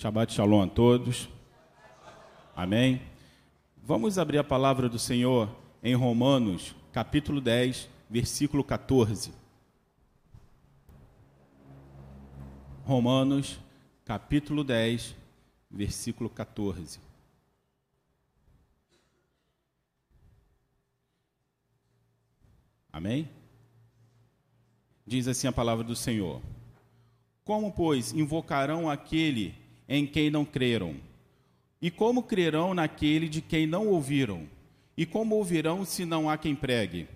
[0.00, 1.28] Shabbat Shalom a todos.
[2.54, 3.02] Amém.
[3.82, 5.50] Vamos abrir a palavra do Senhor
[5.82, 9.32] em Romanos, capítulo 10, versículo 14.
[12.84, 13.58] Romanos,
[14.04, 15.16] capítulo 10,
[15.68, 17.00] versículo 14.
[22.92, 23.28] Amém?
[25.04, 26.40] Diz assim a palavra do Senhor:
[27.44, 30.96] Como, pois, invocarão aquele em quem não creram?
[31.80, 34.48] E como crerão naquele de quem não ouviram?
[34.96, 37.08] E como ouvirão se não há quem pregue?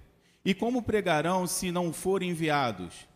[0.45, 3.07] E como pregarão se não forem enviados?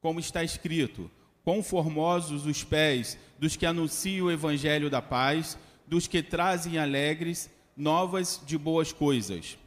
[0.00, 1.10] Como está escrito:
[1.44, 7.50] Quão formosos os pés dos que anunciam o evangelho da paz, dos que trazem alegres
[7.76, 9.58] novas de boas coisas.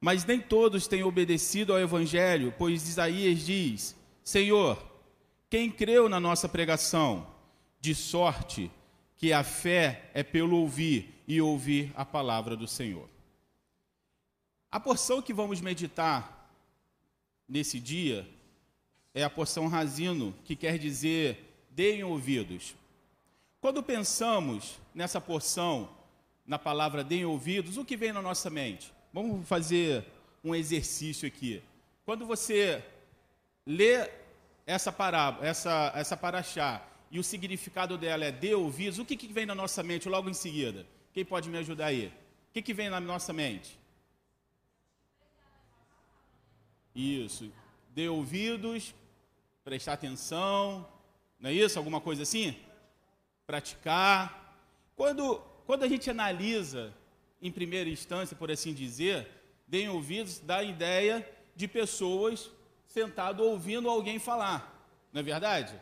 [0.00, 4.82] Mas nem todos têm obedecido ao evangelho, pois Isaías diz: Senhor,
[5.48, 7.26] quem creu na nossa pregação?
[7.84, 8.70] De sorte
[9.18, 13.06] que a fé é pelo ouvir e ouvir a palavra do Senhor.
[14.72, 16.50] A porção que vamos meditar
[17.46, 18.26] nesse dia
[19.12, 22.74] é a porção razino, que quer dizer deem ouvidos.
[23.60, 25.90] Quando pensamos nessa porção,
[26.46, 28.94] na palavra deem ouvidos, o que vem na nossa mente?
[29.12, 30.06] Vamos fazer
[30.42, 31.62] um exercício aqui.
[32.06, 32.82] Quando você
[33.66, 34.08] lê
[34.66, 36.82] essa parábola, essa, essa paraxá,
[37.14, 40.28] e o significado dela é de ouvidos, o que, que vem na nossa mente logo
[40.28, 40.84] em seguida?
[41.12, 42.08] Quem pode me ajudar aí?
[42.08, 43.78] O que, que vem na nossa mente?
[46.92, 47.52] Isso.
[47.94, 48.92] De ouvidos,
[49.62, 50.88] prestar atenção,
[51.38, 51.78] não é isso?
[51.78, 52.56] Alguma coisa assim?
[53.46, 54.58] Praticar.
[54.96, 56.92] Quando, quando a gente analisa,
[57.40, 59.28] em primeira instância, por assim dizer,
[59.68, 62.50] deem ouvidos, dá a ideia de pessoas
[62.88, 65.80] sentado ouvindo alguém falar, não é verdade?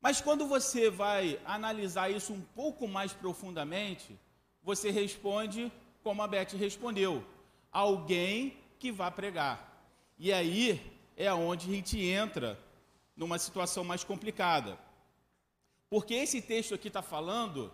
[0.00, 4.18] Mas quando você vai analisar isso um pouco mais profundamente,
[4.62, 7.24] você responde como a Beth respondeu:
[7.72, 9.66] alguém que vai pregar.
[10.18, 10.80] E aí
[11.16, 12.58] é onde a gente entra
[13.16, 14.78] numa situação mais complicada.
[15.90, 17.72] Porque esse texto aqui está falando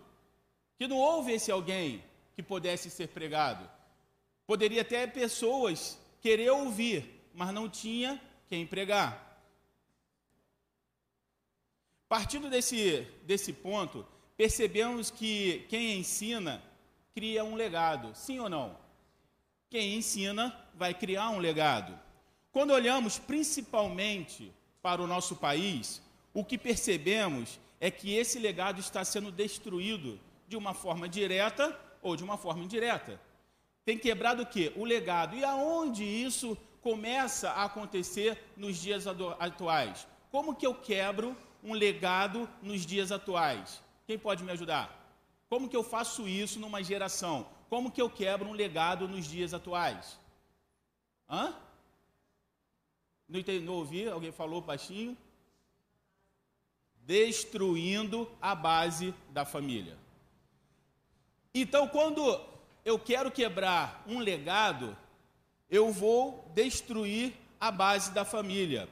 [0.77, 2.03] que não houve esse alguém
[2.35, 3.69] que pudesse ser pregado.
[4.47, 9.34] Poderia até pessoas querer ouvir, mas não tinha quem pregar.
[12.07, 14.05] Partindo desse, desse ponto,
[14.37, 16.61] percebemos que quem ensina
[17.13, 18.77] cria um legado, sim ou não?
[19.69, 21.97] Quem ensina vai criar um legado.
[22.51, 26.01] Quando olhamos principalmente para o nosso país,
[26.33, 32.15] o que percebemos é que esse legado está sendo destruído de uma forma direta ou
[32.15, 33.19] de uma forma indireta.
[33.83, 34.71] Tem quebrado o quê?
[34.75, 35.35] O legado.
[35.35, 40.07] E aonde isso começa a acontecer nos dias atuais?
[40.31, 43.81] Como que eu quebro um legado nos dias atuais?
[44.05, 45.03] Quem pode me ajudar?
[45.49, 47.47] Como que eu faço isso numa geração?
[47.67, 50.19] Como que eu quebro um legado nos dias atuais?
[51.27, 51.55] Hã?
[53.27, 54.07] Não, entendi, não ouvi?
[54.07, 55.17] Alguém falou baixinho?
[57.01, 59.97] Destruindo a base da família.
[61.53, 62.39] Então, quando
[62.83, 64.95] eu quero quebrar um legado,
[65.69, 68.87] eu vou destruir a base da família.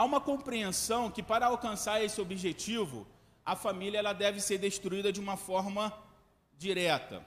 [0.00, 3.06] Há uma compreensão que para alcançar esse objetivo,
[3.44, 5.92] a família ela deve ser destruída de uma forma
[6.56, 7.22] direta.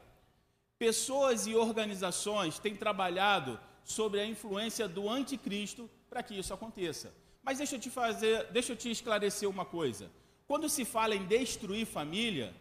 [0.79, 7.13] Pessoas e organizações têm trabalhado sobre a influência do anticristo para que isso aconteça.
[7.43, 10.09] Mas deixa eu te fazer, deixa eu te esclarecer uma coisa.
[10.47, 12.55] Quando se fala em destruir família,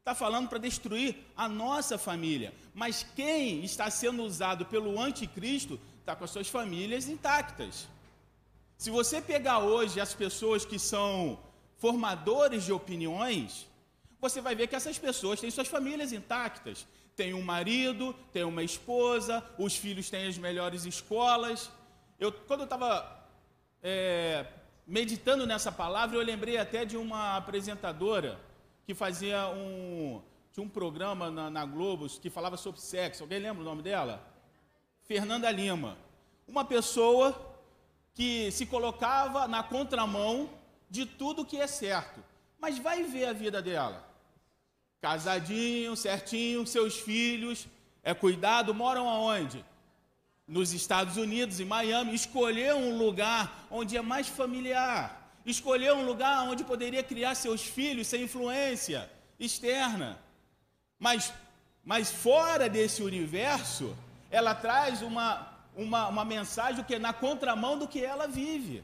[0.00, 2.52] está falando para destruir a nossa família.
[2.74, 7.88] Mas quem está sendo usado pelo anticristo está com as suas famílias intactas.
[8.76, 11.38] Se você pegar hoje as pessoas que são
[11.78, 13.66] formadores de opiniões,
[14.20, 16.86] você vai ver que essas pessoas têm suas famílias intactas.
[17.14, 21.70] Tem um marido, tem uma esposa, os filhos têm as melhores escolas.
[22.20, 23.26] Eu, quando eu estava
[23.82, 24.46] é,
[24.86, 28.38] meditando nessa palavra, eu lembrei até de uma apresentadora
[28.84, 30.20] que fazia um,
[30.52, 33.22] tinha um programa na, na Globo que falava sobre sexo.
[33.22, 34.22] Alguém lembra o nome dela?
[35.04, 35.96] Fernanda Lima.
[36.46, 37.55] Uma pessoa
[38.16, 40.50] que se colocava na contramão
[40.90, 42.20] de tudo que é certo.
[42.58, 44.04] Mas vai ver a vida dela.
[45.00, 47.68] Casadinho, certinho, seus filhos,
[48.02, 49.64] é cuidado, moram aonde?
[50.48, 52.12] Nos Estados Unidos, em Miami.
[52.12, 58.08] Escolheu um lugar onde é mais familiar escolheu um lugar onde poderia criar seus filhos
[58.08, 59.08] sem influência
[59.38, 60.18] externa.
[60.98, 61.32] Mas,
[61.84, 63.96] mas fora desse universo,
[64.30, 68.82] ela traz uma, uma, uma mensagem que na contramão do que ela vive.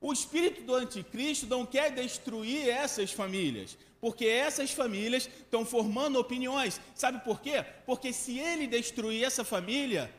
[0.00, 6.80] O espírito do anticristo não quer destruir essas famílias, porque essas famílias estão formando opiniões.
[6.94, 7.62] Sabe por quê?
[7.84, 10.10] Porque se ele destruir essa família,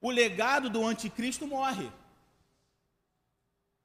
[0.00, 1.88] o legado do anticristo morre.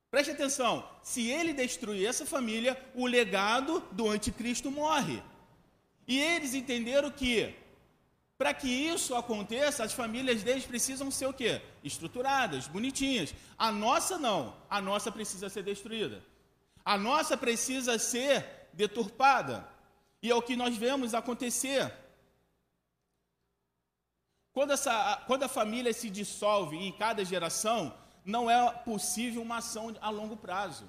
[0.10, 5.22] Preste atenção, se ele destruir essa família, o legado do anticristo morre.
[6.08, 7.54] E eles entenderam que
[8.38, 11.62] para que isso aconteça, as famílias deles precisam ser o quê?
[11.84, 13.34] Estruturadas, bonitinhas.
[13.58, 14.56] A nossa não.
[14.70, 16.24] A nossa precisa ser destruída.
[16.86, 19.68] A nossa precisa ser deturpada.
[20.22, 21.92] E é o que nós vemos acontecer.
[24.54, 27.94] Quando, essa, quando a família se dissolve em cada geração,
[28.24, 30.88] não é possível uma ação a longo prazo.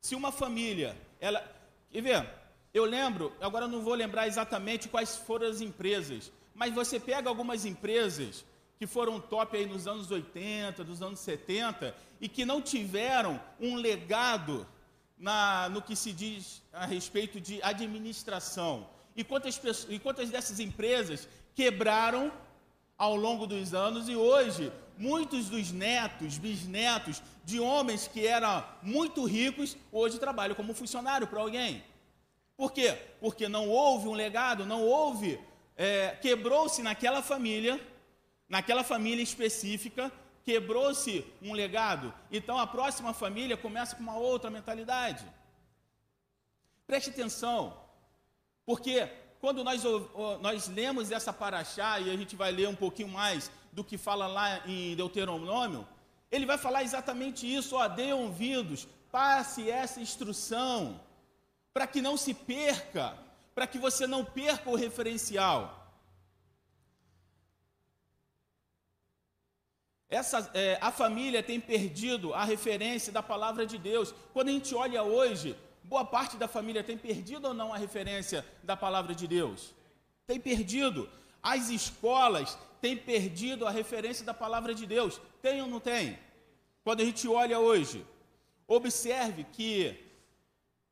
[0.00, 1.44] Se uma família, ela.
[1.90, 2.30] Quer ver?
[2.72, 7.64] Eu lembro, agora não vou lembrar exatamente quais foram as empresas, mas você pega algumas
[7.64, 8.44] empresas
[8.78, 13.74] que foram top aí nos anos 80, dos anos 70 e que não tiveram um
[13.74, 14.66] legado
[15.18, 18.88] na, no que se diz a respeito de administração.
[19.14, 22.32] E quantas, pessoas, e quantas dessas empresas quebraram
[22.96, 29.24] ao longo dos anos e hoje muitos dos netos, bisnetos de homens que eram muito
[29.24, 31.82] ricos, hoje trabalham como funcionário para alguém.
[32.56, 32.96] Por quê?
[33.20, 35.40] Porque não houve um legado, não houve
[35.82, 37.80] é, quebrou-se naquela família,
[38.46, 40.12] naquela família específica,
[40.44, 42.12] quebrou-se um legado.
[42.30, 45.24] Então a próxima família começa com uma outra mentalidade.
[46.86, 47.74] Preste atenção,
[48.66, 49.08] porque
[49.40, 49.82] quando nós,
[50.42, 54.26] nós lemos essa paraxá, e a gente vai ler um pouquinho mais do que fala
[54.26, 55.88] lá em Deuteronômio,
[56.30, 61.00] ele vai falar exatamente isso, ó, dê ouvidos, passe essa instrução,
[61.72, 63.16] para que não se perca
[63.54, 65.80] para que você não perca o referencial.
[70.08, 74.12] Essa, é, a família tem perdido a referência da palavra de Deus.
[74.32, 78.44] Quando a gente olha hoje, boa parte da família tem perdido ou não a referência
[78.64, 79.72] da palavra de Deus?
[80.26, 81.08] Tem perdido.
[81.40, 85.20] As escolas têm perdido a referência da palavra de Deus.
[85.40, 86.18] Tem ou não tem?
[86.82, 88.04] Quando a gente olha hoje,
[88.66, 90.09] observe que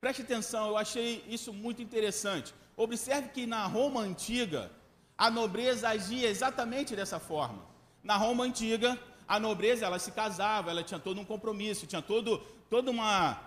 [0.01, 2.55] Preste atenção, eu achei isso muito interessante.
[2.77, 4.71] Observe que na Roma antiga,
[5.17, 7.67] a nobreza agia exatamente dessa forma.
[8.05, 8.97] Na Roma antiga,
[9.27, 12.39] a nobreza ela se casava, ela tinha todo um compromisso, tinha todo,
[12.71, 13.41] toda uma,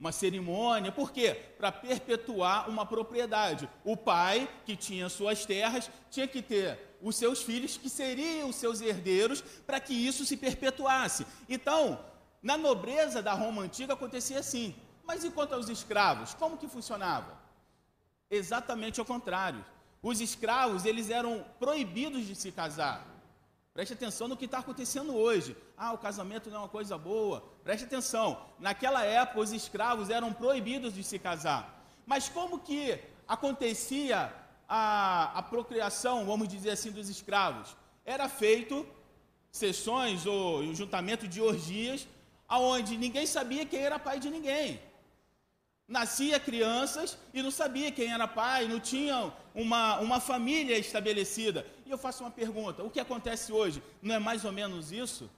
[0.00, 0.90] uma cerimônia.
[0.90, 1.34] Por quê?
[1.58, 3.68] Para perpetuar uma propriedade.
[3.84, 8.56] O pai, que tinha suas terras, tinha que ter os seus filhos, que seriam os
[8.56, 11.26] seus herdeiros, para que isso se perpetuasse.
[11.50, 12.00] Então,
[12.42, 14.74] na nobreza da Roma antiga acontecia assim.
[15.08, 16.34] Mas e quanto aos escravos?
[16.34, 17.32] Como que funcionava?
[18.30, 19.64] Exatamente ao contrário.
[20.02, 23.06] Os escravos, eles eram proibidos de se casar.
[23.72, 25.56] Preste atenção no que está acontecendo hoje.
[25.78, 27.42] Ah, o casamento não é uma coisa boa.
[27.64, 28.38] Preste atenção.
[28.58, 31.82] Naquela época, os escravos eram proibidos de se casar.
[32.04, 34.30] Mas como que acontecia
[34.68, 37.74] a, a procriação, vamos dizer assim, dos escravos?
[38.04, 38.86] Era feito
[39.50, 42.06] sessões ou juntamento de orgias,
[42.46, 44.86] aonde ninguém sabia quem era pai de ninguém
[45.88, 51.66] nascia crianças e não sabia quem era pai, não tinham uma, uma família estabelecida.
[51.86, 53.82] E eu faço uma pergunta: o que acontece hoje?
[54.02, 55.30] Não é mais ou menos isso?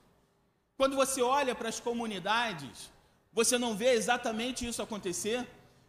[0.77, 2.91] Quando você olha para as comunidades,
[3.31, 5.47] você não vê exatamente isso acontecer?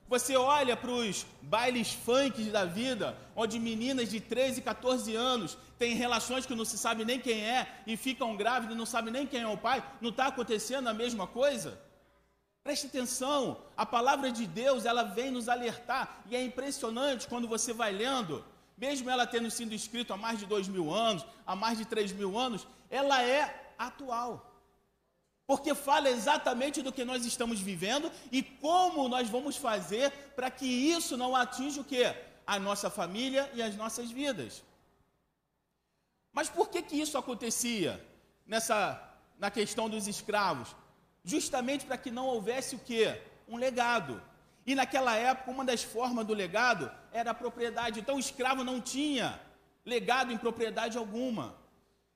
[0.09, 5.95] Você olha para os bailes funk da vida, onde meninas de 13, 14 anos têm
[5.95, 9.27] relações que não se sabe nem quem é e ficam grávidas e não sabe nem
[9.27, 11.81] quem é o pai, não está acontecendo a mesma coisa?
[12.63, 17.73] Preste atenção, a palavra de Deus, ela vem nos alertar, e é impressionante quando você
[17.73, 18.45] vai lendo,
[18.77, 22.13] mesmo ela tendo sido escrita há mais de dois mil anos, há mais de três
[22.13, 24.49] mil anos, ela é atual.
[25.45, 30.65] Porque fala exatamente do que nós estamos vivendo e como nós vamos fazer para que
[30.67, 32.15] isso não atinja o quê?
[32.47, 34.63] A nossa família e as nossas vidas.
[36.33, 38.03] Mas por que que isso acontecia
[38.47, 39.01] nessa
[39.37, 40.75] na questão dos escravos?
[41.25, 43.21] Justamente para que não houvesse o quê?
[43.49, 44.23] Um legado.
[44.67, 48.01] E naquela época, uma das formas do legado era a propriedade.
[48.01, 49.41] Então, o escravo não tinha
[49.85, 51.55] legado em propriedade alguma.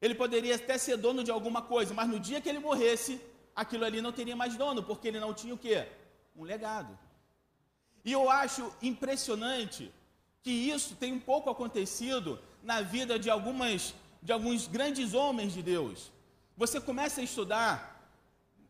[0.00, 3.20] Ele poderia até ser dono de alguma coisa, mas no dia que ele morresse,
[3.54, 5.88] aquilo ali não teria mais dono, porque ele não tinha o quê?
[6.36, 6.96] Um legado.
[8.04, 9.92] E eu acho impressionante
[10.42, 15.62] que isso tem um pouco acontecido na vida de algumas de alguns grandes homens de
[15.62, 16.10] Deus.
[16.56, 17.96] Você começa a estudar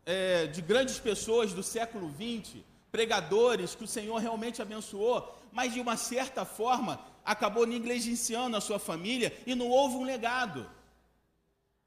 [0.06, 5.80] é, de grandes pessoas do século XX, pregadores que o Senhor realmente abençoou, mas de
[5.80, 10.70] uma certa forma acabou negligenciando a sua família e não houve um legado.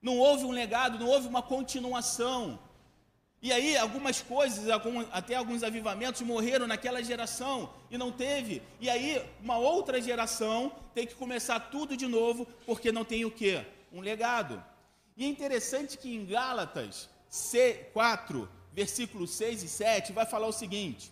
[0.02, 2.60] Não houve um legado, não houve uma continuação.
[3.42, 4.66] E aí, algumas coisas,
[5.12, 8.62] até alguns avivamentos morreram naquela geração e não teve.
[8.82, 13.32] E aí, uma outra geração tem que começar tudo de novo, porque não tem o
[13.32, 13.66] quê?
[13.94, 14.62] Um legado.
[15.16, 17.10] E é interessante que em Gálatas
[17.94, 21.12] 4, versículos 6 e 7, vai falar o seguinte: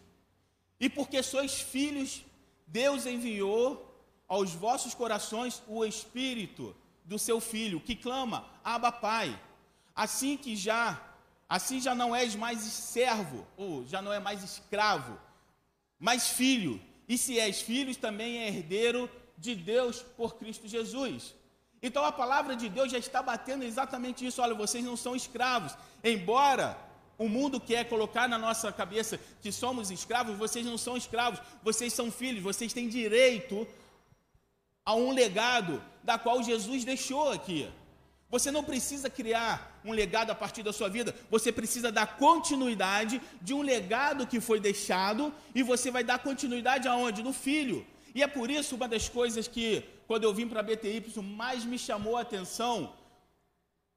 [0.80, 2.26] E porque sois filhos,
[2.66, 3.84] Deus enviou
[4.28, 9.40] aos vossos corações o Espírito do seu Filho, que clama, Abba Pai.
[9.96, 11.02] Assim que já
[11.50, 15.18] Assim já não és mais servo, ou já não é mais escravo,
[15.98, 16.82] mas filho.
[17.08, 21.34] E se és filho, também é herdeiro de Deus por Cristo Jesus.
[21.82, 24.42] Então a palavra de Deus já está batendo exatamente isso.
[24.42, 25.76] Olha, vocês não são escravos.
[26.04, 26.78] Embora
[27.18, 31.94] o mundo quer colocar na nossa cabeça que somos escravos, vocês não são escravos, vocês
[31.94, 33.68] são filhos, vocês têm direito
[34.86, 37.70] a um legado da qual Jesus deixou aqui.
[38.30, 43.22] Você não precisa criar um legado a partir da sua vida, você precisa dar continuidade
[43.42, 47.24] de um legado que foi deixado e você vai dar continuidade aonde?
[47.24, 47.86] No filho.
[48.14, 51.66] E é por isso uma das coisas que, quando eu vim para a BTY, mais
[51.66, 52.94] me chamou a atenção,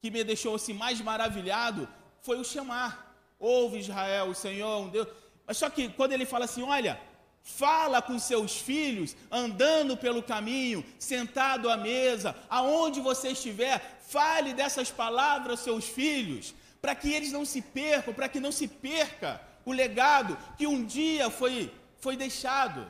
[0.00, 1.88] que me deixou assim mais maravilhado,
[2.20, 3.08] foi o chamar.
[3.38, 5.08] Ouve Israel, o Senhor, um Deus.
[5.46, 7.00] Mas só que quando ele fala assim, olha,
[7.42, 14.90] Fala com seus filhos andando pelo caminho, sentado à mesa, aonde você estiver, fale dessas
[14.90, 19.40] palavras aos seus filhos, para que eles não se percam, para que não se perca
[19.64, 22.86] o legado que um dia foi, foi deixado.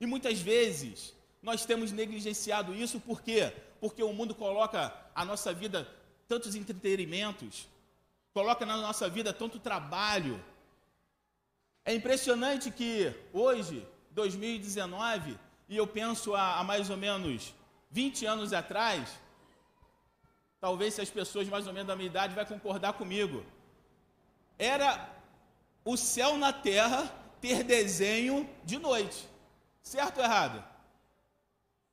[0.00, 1.14] E muitas vezes
[1.46, 3.52] nós temos negligenciado isso, por quê?
[3.80, 5.88] Porque o mundo coloca a nossa vida
[6.26, 7.68] tantos entretenimentos,
[8.34, 10.44] coloca na nossa vida tanto trabalho,
[11.84, 15.38] é impressionante que hoje, 2019,
[15.68, 17.54] e eu penso há, há mais ou menos
[17.92, 19.08] 20 anos atrás,
[20.60, 23.46] talvez se as pessoas mais ou menos da minha idade vai concordar comigo,
[24.58, 25.08] era
[25.84, 27.08] o céu na terra
[27.40, 29.28] ter desenho de noite.
[29.80, 30.75] Certo ou errado?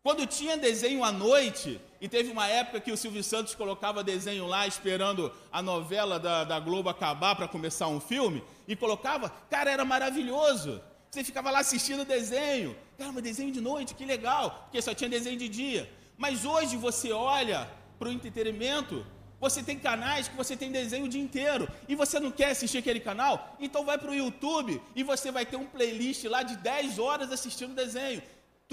[0.04, 4.46] Quando tinha desenho à noite, e teve uma época que o Silvio Santos colocava desenho
[4.46, 9.72] lá, esperando a novela da, da Globo acabar para começar um filme, e colocava, cara,
[9.72, 10.82] era maravilhoso.
[11.10, 12.76] Você ficava lá assistindo desenho.
[12.98, 15.90] Cara, mas desenho de noite, que legal, porque só tinha desenho de dia.
[16.18, 19.06] Mas hoje você olha para o entretenimento,
[19.40, 22.80] você tem canais que você tem desenho o dia inteiro e você não quer assistir
[22.80, 26.58] aquele canal, então vai para o YouTube e você vai ter um playlist lá de
[26.58, 28.22] 10 horas assistindo desenho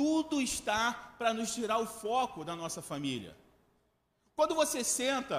[0.01, 0.85] tudo está
[1.19, 3.37] para nos tirar o foco da nossa família.
[4.35, 5.39] Quando você senta,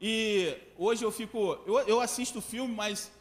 [0.00, 3.12] e hoje eu fico, eu, eu assisto filme, mas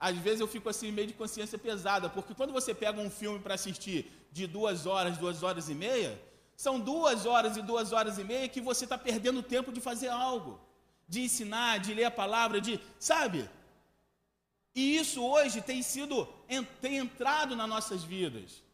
[0.00, 3.38] às vezes eu fico assim meio de consciência pesada, porque quando você pega um filme
[3.38, 6.18] para assistir de duas horas, duas horas e meia,
[6.56, 10.08] são duas horas e duas horas e meia que você está perdendo tempo de fazer
[10.08, 10.58] algo,
[11.06, 13.46] de ensinar, de ler a palavra, de, sabe?
[14.74, 16.26] E isso hoje tem sido,
[16.80, 18.64] tem entrado nas nossas vidas.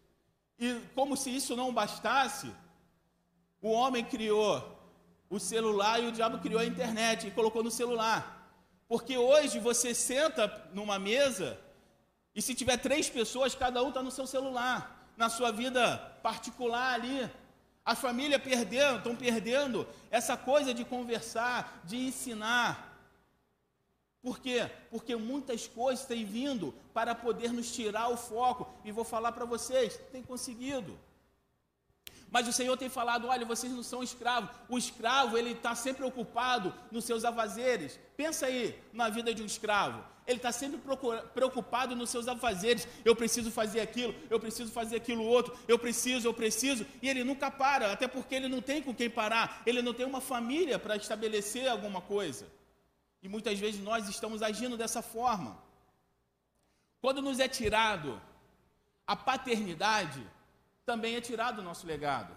[0.64, 2.48] E como se isso não bastasse,
[3.60, 4.52] o homem criou
[5.28, 8.20] o celular e o diabo criou a internet e colocou no celular.
[8.86, 11.58] Porque hoje você senta numa mesa
[12.32, 16.94] e se tiver três pessoas, cada um está no seu celular, na sua vida particular
[16.94, 17.28] ali.
[17.84, 22.91] As famílias perderam, estão perdendo essa coisa de conversar, de ensinar.
[24.22, 24.70] Por quê?
[24.88, 28.72] Porque muitas coisas têm vindo para poder nos tirar o foco.
[28.84, 30.96] E vou falar para vocês, tem conseguido.
[32.30, 34.48] Mas o Senhor tem falado: olha, vocês não são escravos.
[34.68, 37.98] O escravo, ele está sempre ocupado nos seus afazeres.
[38.16, 40.02] Pensa aí na vida de um escravo.
[40.24, 40.80] Ele está sempre
[41.34, 42.86] preocupado nos seus afazeres.
[43.04, 46.86] Eu preciso fazer aquilo, eu preciso fazer aquilo outro, eu preciso, eu preciso.
[47.02, 49.62] E ele nunca para, até porque ele não tem com quem parar.
[49.66, 52.46] Ele não tem uma família para estabelecer alguma coisa.
[53.22, 55.56] E muitas vezes nós estamos agindo dessa forma.
[57.00, 58.20] Quando nos é tirado
[59.06, 60.26] a paternidade,
[60.84, 62.36] também é tirado o nosso legado.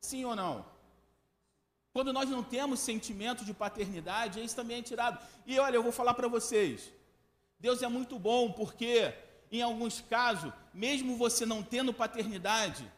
[0.00, 0.64] Sim ou não?
[1.92, 5.18] Quando nós não temos sentimento de paternidade, isso também é tirado.
[5.46, 6.92] E olha, eu vou falar para vocês.
[7.58, 9.14] Deus é muito bom porque,
[9.50, 12.90] em alguns casos, mesmo você não tendo paternidade,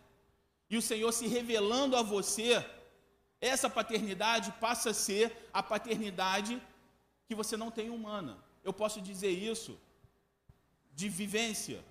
[0.68, 2.64] e o Senhor se revelando a você,
[3.40, 6.60] essa paternidade passa a ser a paternidade
[7.28, 8.38] que você não tem humana.
[8.64, 9.78] Eu posso dizer isso
[10.94, 11.84] de vivência.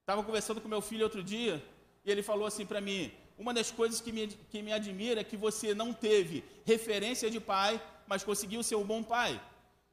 [0.00, 1.62] Estava conversando com meu filho outro dia
[2.04, 5.24] e ele falou assim para mim: uma das coisas que me, que me admira é
[5.24, 9.40] que você não teve referência de pai, mas conseguiu ser um bom pai.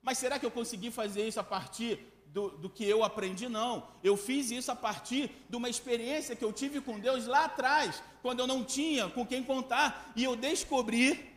[0.02, 3.50] Mas será que eu consegui fazer isso a partir do, do, que eu aprendi?
[3.50, 3.88] Não.
[4.04, 8.02] Eu fiz isso a partir de uma experiência que eu tive com Deus lá atrás,
[8.22, 11.30] quando eu não tinha com quem contar, e eu descobri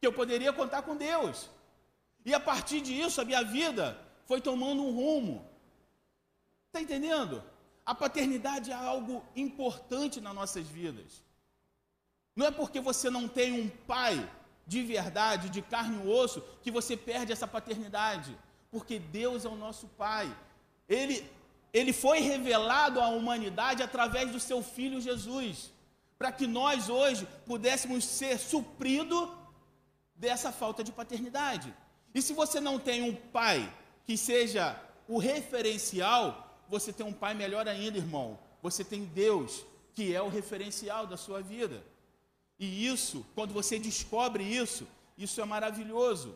[0.00, 1.48] que eu poderia contar com Deus.
[2.26, 5.48] E a partir disso, a minha vida foi tomando um rumo.
[6.66, 7.40] Está entendendo?
[7.86, 11.22] A paternidade é algo importante nas nossas vidas.
[12.34, 14.28] Não é porque você não tem um pai
[14.66, 18.36] de verdade, de carne e osso, que você perde essa paternidade.
[18.72, 20.36] Porque Deus é o nosso pai.
[20.88, 21.24] Ele,
[21.72, 25.72] ele foi revelado à humanidade através do seu filho Jesus,
[26.18, 29.28] para que nós hoje pudéssemos ser supridos
[30.16, 31.72] dessa falta de paternidade.
[32.16, 33.70] E se você não tem um pai
[34.06, 38.38] que seja o referencial, você tem um pai melhor ainda, irmão.
[38.62, 41.84] Você tem Deus, que é o referencial da sua vida.
[42.58, 46.34] E isso, quando você descobre isso, isso é maravilhoso.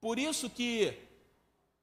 [0.00, 0.96] Por isso que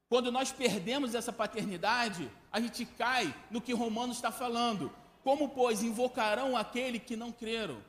[0.07, 4.89] quando nós perdemos essa paternidade, a gente cai no que Romanos está falando.
[5.25, 7.83] Como, pois, invocarão aquele que não creram?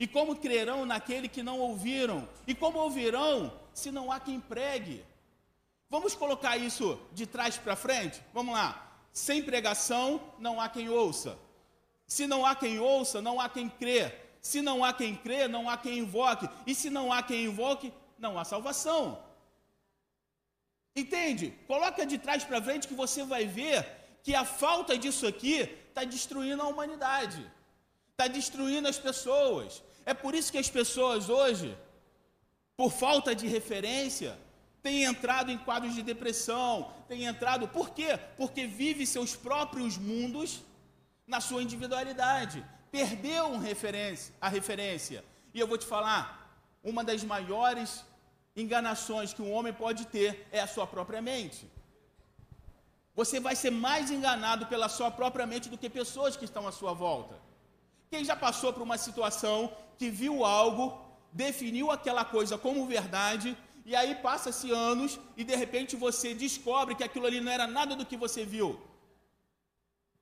[0.00, 2.26] E como crerão naquele que não ouviram?
[2.46, 5.04] E como ouvirão se não há quem pregue?
[5.90, 8.22] Vamos colocar isso de trás para frente?
[8.32, 8.70] Vamos lá.
[9.12, 11.38] Sem pregação, não há quem ouça.
[12.06, 14.10] Se não há quem ouça, não há quem crê.
[14.40, 16.48] Se não há quem crê, não há quem invoque.
[16.66, 19.22] E se não há quem invoque, não há salvação.
[20.94, 21.50] Entende?
[21.66, 23.86] Coloca de trás para frente que você vai ver
[24.22, 27.44] que a falta disso aqui está destruindo a humanidade,
[28.12, 29.82] está destruindo as pessoas.
[30.06, 31.76] É por isso que as pessoas hoje,
[32.76, 34.38] por falta de referência,
[34.82, 37.66] têm entrado em quadros de depressão, têm entrado.
[37.66, 38.18] Por quê?
[38.36, 40.62] Porque vive seus próprios mundos
[41.26, 42.64] na sua individualidade.
[42.90, 43.54] Perdeu
[44.40, 45.24] a referência.
[45.54, 48.04] E eu vou te falar, uma das maiores
[48.54, 51.68] enganações que um homem pode ter é a sua própria mente.
[53.14, 56.72] Você vai ser mais enganado pela sua própria mente do que pessoas que estão à
[56.72, 57.34] sua volta.
[58.10, 61.05] Quem já passou por uma situação que viu algo,
[61.44, 67.04] definiu aquela coisa como verdade, e aí passa-se anos e de repente você descobre que
[67.04, 68.80] aquilo ali não era nada do que você viu.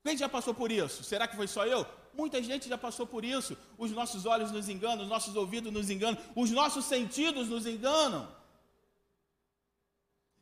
[0.04, 1.02] Quem já passou por isso?
[1.02, 1.86] Será que foi só eu?
[2.12, 3.56] Muita gente já passou por isso.
[3.78, 8.28] Os nossos olhos nos enganam, os nossos ouvidos nos enganam, os nossos sentidos nos enganam.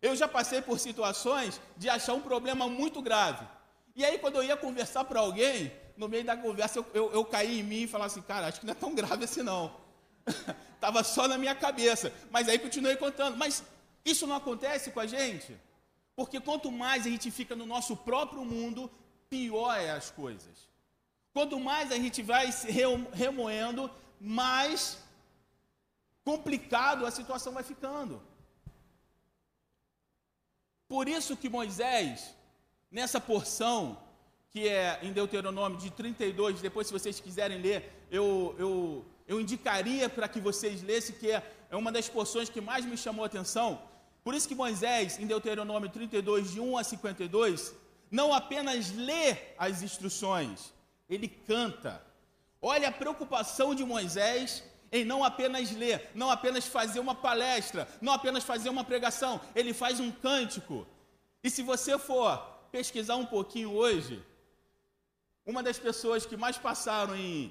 [0.00, 3.46] Eu já passei por situações de achar um problema muito grave.
[3.94, 7.24] E aí, quando eu ia conversar para alguém, no meio da conversa, eu, eu, eu
[7.24, 9.81] caí em mim e falava assim, cara, acho que não é tão grave assim não.
[10.74, 12.12] Estava só na minha cabeça.
[12.30, 13.36] Mas aí continuei contando.
[13.36, 13.62] Mas
[14.04, 15.56] isso não acontece com a gente?
[16.16, 18.90] Porque quanto mais a gente fica no nosso próprio mundo,
[19.30, 20.68] pior é as coisas.
[21.32, 22.68] Quanto mais a gente vai se
[23.12, 24.98] remoendo, mais
[26.24, 28.22] complicado a situação vai ficando.
[30.86, 32.34] Por isso que Moisés,
[32.90, 33.98] nessa porção,
[34.50, 40.08] que é em Deuteronômio de 32, depois se vocês quiserem ler, eu, eu, eu indicaria
[40.08, 43.26] para que vocês lessem, que é, é uma das porções que mais me chamou a
[43.26, 43.80] atenção.
[44.22, 47.74] Por isso que Moisés, em Deuteronômio 32, de 1 a 52,
[48.10, 50.72] não apenas lê as instruções,
[51.08, 52.04] ele canta.
[52.60, 58.12] Olha a preocupação de Moisés em não apenas ler, não apenas fazer uma palestra, não
[58.12, 60.86] apenas fazer uma pregação, ele faz um cântico.
[61.42, 62.36] E se você for
[62.70, 64.22] pesquisar um pouquinho hoje,
[65.46, 67.50] uma das pessoas que mais passaram em,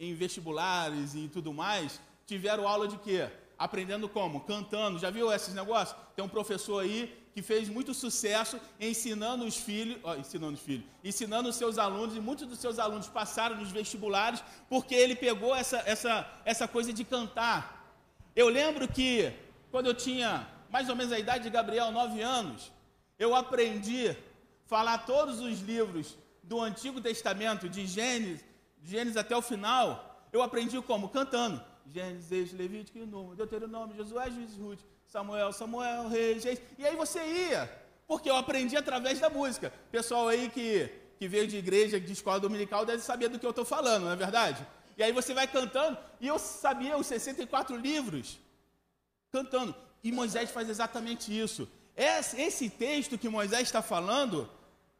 [0.00, 3.28] em vestibulares e tudo mais, tiveram aula de quê?
[3.58, 4.40] Aprendendo como?
[4.40, 4.98] Cantando.
[4.98, 5.96] Já viu esses negócios?
[6.16, 10.86] Tem um professor aí que fez muito sucesso ensinando os filhos, ó, ensinando os filhos,
[11.04, 15.54] ensinando os seus alunos, e muitos dos seus alunos passaram nos vestibulares porque ele pegou
[15.54, 17.94] essa, essa, essa coisa de cantar.
[18.34, 19.32] Eu lembro que
[19.70, 22.72] quando eu tinha mais ou menos a idade de Gabriel, nove anos,
[23.18, 24.16] eu aprendi a
[24.66, 28.44] falar todos os livros do Antigo Testamento, de Gênesis,
[28.82, 31.08] Gênesis até o final, eu aprendi como?
[31.08, 31.62] Cantando.
[31.86, 36.60] Gênesis, Levítico e Número, Deuteronômio, Josué, Juiz, Ruth, Samuel, Samuel, Reis, Reis.
[36.78, 37.70] E aí você ia,
[38.06, 39.72] porque eu aprendi através da música.
[39.90, 40.88] Pessoal aí que,
[41.18, 44.12] que veio de igreja, de escola dominical, deve saber do que eu estou falando, não
[44.12, 44.64] é verdade?
[44.96, 48.38] E aí você vai cantando, e eu sabia os 64 livros
[49.32, 49.74] cantando.
[50.02, 51.68] E Moisés faz exatamente isso.
[51.96, 54.48] Esse texto que Moisés está falando,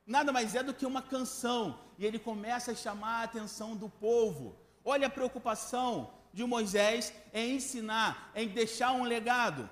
[0.07, 1.79] nada mais é do que uma canção.
[2.01, 4.57] E ele começa a chamar a atenção do povo.
[4.83, 9.69] Olha a preocupação de Moisés em ensinar, em deixar um legado.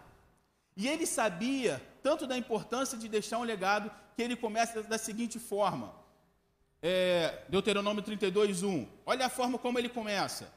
[0.76, 5.38] E ele sabia tanto da importância de deixar um legado que ele começa da seguinte
[5.38, 5.94] forma.
[6.82, 8.86] É, Deuteronômio 32, 1.
[9.06, 10.52] Olha a forma como ele começa.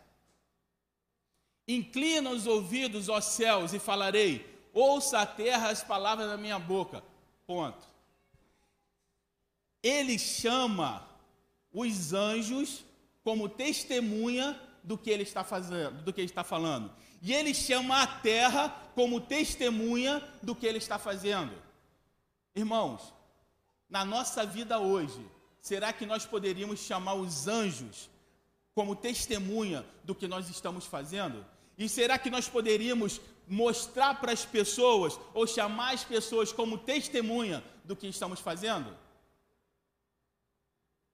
[1.66, 4.46] Inclina os ouvidos, ó céus, e falarei.
[4.74, 7.02] Ouça a terra as palavras da minha boca.
[7.48, 7.88] Ponto.
[9.82, 11.10] Ele chama
[11.74, 12.84] os anjos
[13.24, 16.92] como testemunha do que ele está fazendo, do que ele está falando.
[17.22, 21.54] E ele chama a terra como testemunha do que ele está fazendo.
[22.56, 23.14] Irmãos,
[23.88, 25.24] na nossa vida hoje,
[25.62, 28.10] será que nós poderíamos chamar os anjos
[28.74, 31.46] como testemunha do que nós estamos fazendo?
[31.78, 37.64] E será que nós poderíamos mostrar para as pessoas ou chamar as pessoas como testemunha
[37.84, 38.96] do que estamos fazendo?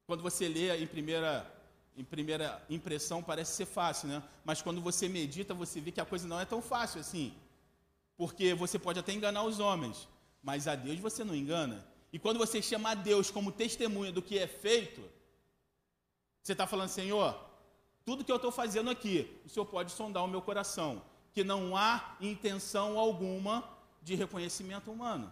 [0.07, 1.45] Quando você lê em primeira,
[1.97, 4.23] em primeira impressão parece ser fácil, né?
[4.45, 7.33] Mas quando você medita, você vê que a coisa não é tão fácil assim.
[8.15, 10.07] Porque você pode até enganar os homens,
[10.41, 11.85] mas a Deus você não engana.
[12.11, 15.01] E quando você chama a Deus como testemunha do que é feito,
[16.41, 17.37] você está falando, Senhor,
[18.05, 21.75] tudo que eu estou fazendo aqui, o Senhor pode sondar o meu coração, que não
[21.75, 23.69] há intenção alguma
[24.01, 25.29] de reconhecimento humano.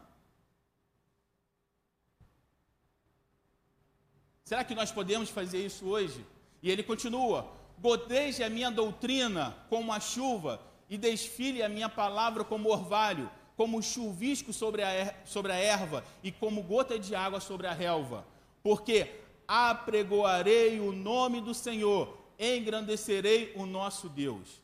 [4.45, 6.23] Será que nós podemos fazer isso hoje?
[6.61, 12.43] E ele continua: goteje a minha doutrina como a chuva, e desfile a minha palavra
[12.43, 17.39] como orvalho, como chuvisco sobre a, er sobre a erva, e como gota de água
[17.39, 18.23] sobre a relva.
[18.61, 24.61] Porque apregoarei o nome do Senhor, engrandecerei o nosso Deus.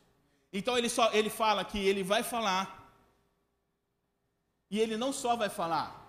[0.52, 2.94] Então ele, só, ele fala que ele vai falar,
[4.70, 6.08] e ele não só vai falar,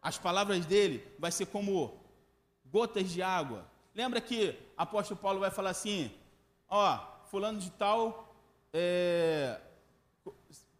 [0.00, 2.01] as palavras dele vai ser como
[2.72, 3.66] gotas de água.
[3.94, 6.10] Lembra que apóstolo Paulo vai falar assim:
[6.68, 6.98] ó,
[7.30, 8.34] fulano de tal
[8.72, 9.60] é,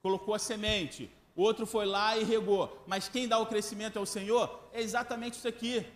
[0.02, 4.06] colocou a semente, outro foi lá e regou, mas quem dá o crescimento é o
[4.06, 4.68] Senhor?
[4.72, 5.86] É exatamente isso aqui.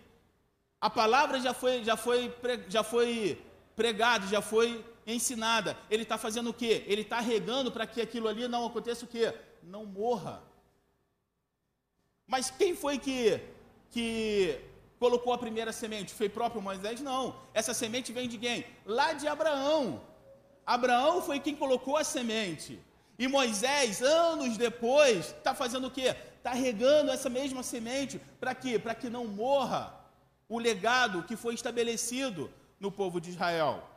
[0.78, 2.32] A palavra já foi, já foi,
[2.68, 3.42] já foi
[3.74, 5.76] pregada, já foi ensinada.
[5.90, 6.84] Ele está fazendo o quê?
[6.86, 9.34] Ele está regando para que aquilo ali não aconteça o quê?
[9.62, 10.42] Não morra.
[12.26, 13.40] Mas quem foi que,
[13.90, 14.60] que
[14.98, 16.14] colocou a primeira semente?
[16.14, 17.00] Foi próprio Moisés?
[17.00, 17.36] Não.
[17.52, 18.64] Essa semente vem de quem?
[18.84, 20.02] Lá de Abraão.
[20.64, 22.80] Abraão foi quem colocou a semente.
[23.18, 26.14] E Moisés, anos depois, está fazendo o quê?
[26.36, 28.20] Está regando essa mesma semente.
[28.40, 28.78] Para quê?
[28.78, 29.94] Para que não morra
[30.48, 33.88] o legado que foi estabelecido no povo de Israel.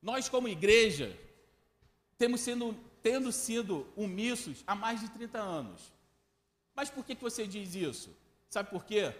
[0.00, 1.16] Nós, como igreja,
[2.16, 5.92] temos sendo, tendo sido omissos há mais de 30 anos.
[6.74, 8.16] Mas por que, que você diz isso?
[8.48, 9.12] Sabe por quê?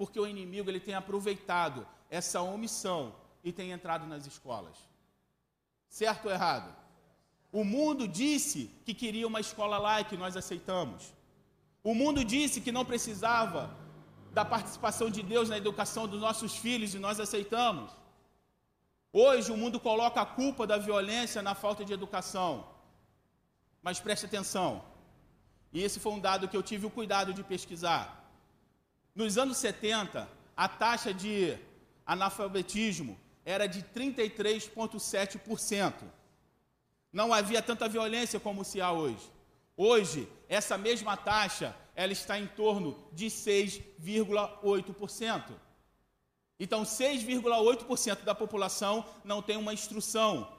[0.00, 4.76] Porque o inimigo ele tem aproveitado essa omissão e tem entrado nas escolas.
[5.90, 6.74] Certo ou errado?
[7.52, 11.12] O mundo disse que queria uma escola laica e nós aceitamos.
[11.84, 13.76] O mundo disse que não precisava
[14.32, 17.90] da participação de Deus na educação dos nossos filhos e nós aceitamos.
[19.12, 22.66] Hoje o mundo coloca a culpa da violência na falta de educação.
[23.82, 24.82] Mas preste atenção,
[25.74, 28.19] e esse foi um dado que eu tive o cuidado de pesquisar.
[29.14, 31.58] Nos anos 70, a taxa de
[32.06, 36.04] analfabetismo era de 33,7%.
[37.12, 39.28] Não havia tanta violência como se há hoje.
[39.76, 45.52] Hoje, essa mesma taxa, ela está em torno de 6,8%.
[46.58, 50.52] Então, 6,8% da população não tem uma instrução.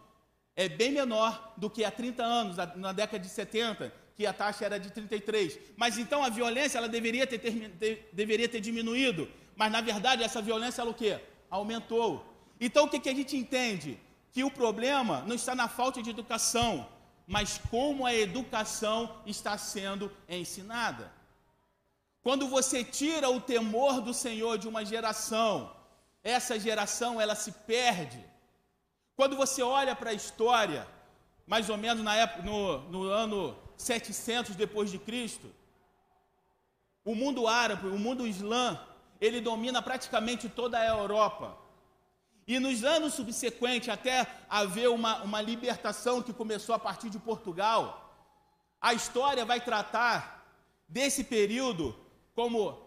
[0.56, 4.66] É bem menor do que há 30 anos, na década de 70, que a taxa
[4.66, 5.58] era de 33.
[5.76, 9.28] Mas então a violência ela deveria ter, ter, deveria ter diminuído.
[9.56, 11.20] Mas na verdade essa violência ela o quê?
[11.50, 12.10] Aumentou.
[12.60, 14.00] Então o que, que a gente entende?
[14.32, 16.88] Que o problema não está na falta de educação,
[17.26, 21.12] mas como a educação está sendo ensinada.
[22.22, 25.76] Quando você tira o temor do Senhor de uma geração,
[26.24, 28.24] essa geração ela se perde.
[29.16, 30.88] Quando você olha para a história,
[31.48, 35.52] mais ou menos na época, no, no ano 700 depois de Cristo,
[37.04, 38.80] o mundo árabe, o mundo islã,
[39.20, 41.58] ele domina praticamente toda a Europa.
[42.48, 48.12] E nos anos subsequentes, até haver uma, uma libertação que começou a partir de Portugal,
[48.80, 50.46] a história vai tratar
[50.88, 51.96] desse período
[52.34, 52.78] como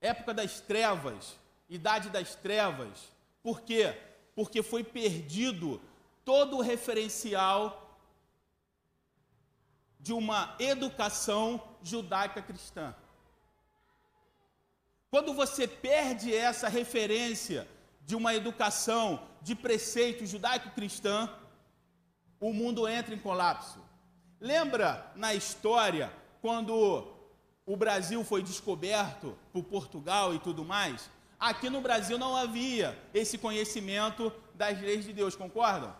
[0.00, 1.36] época das trevas,
[1.68, 3.10] idade das trevas.
[3.42, 3.96] Por quê?
[4.34, 5.80] Porque foi perdido
[6.24, 7.81] todo o referencial
[10.02, 12.94] de uma educação judaica cristã.
[15.10, 17.68] Quando você perde essa referência
[18.04, 21.30] de uma educação de preceito judaico-cristã,
[22.40, 23.78] o mundo entra em colapso.
[24.40, 27.06] Lembra na história quando
[27.64, 31.08] o Brasil foi descoberto por Portugal e tudo mais?
[31.38, 35.94] Aqui no Brasil não havia esse conhecimento das leis de Deus, concordam?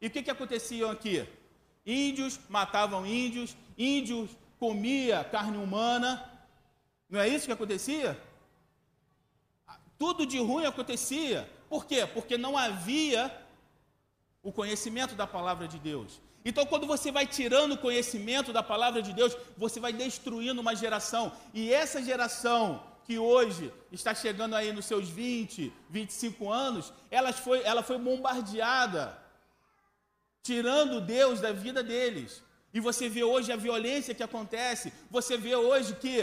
[0.00, 1.26] E o que, que acontecia aqui?
[1.88, 6.22] Índios matavam índios, índios comia carne humana.
[7.08, 8.20] Não é isso que acontecia?
[9.98, 11.48] Tudo de ruim acontecia.
[11.66, 12.06] Por quê?
[12.06, 13.34] Porque não havia
[14.42, 16.20] o conhecimento da palavra de Deus.
[16.44, 20.76] Então, quando você vai tirando o conhecimento da palavra de Deus, você vai destruindo uma
[20.76, 21.32] geração.
[21.54, 27.62] E essa geração que hoje está chegando aí nos seus 20, 25 anos, ela foi,
[27.62, 29.18] ela foi bombardeada,
[30.48, 32.42] tirando Deus da vida deles.
[32.72, 36.16] E você vê hoje a violência que acontece, você vê hoje que,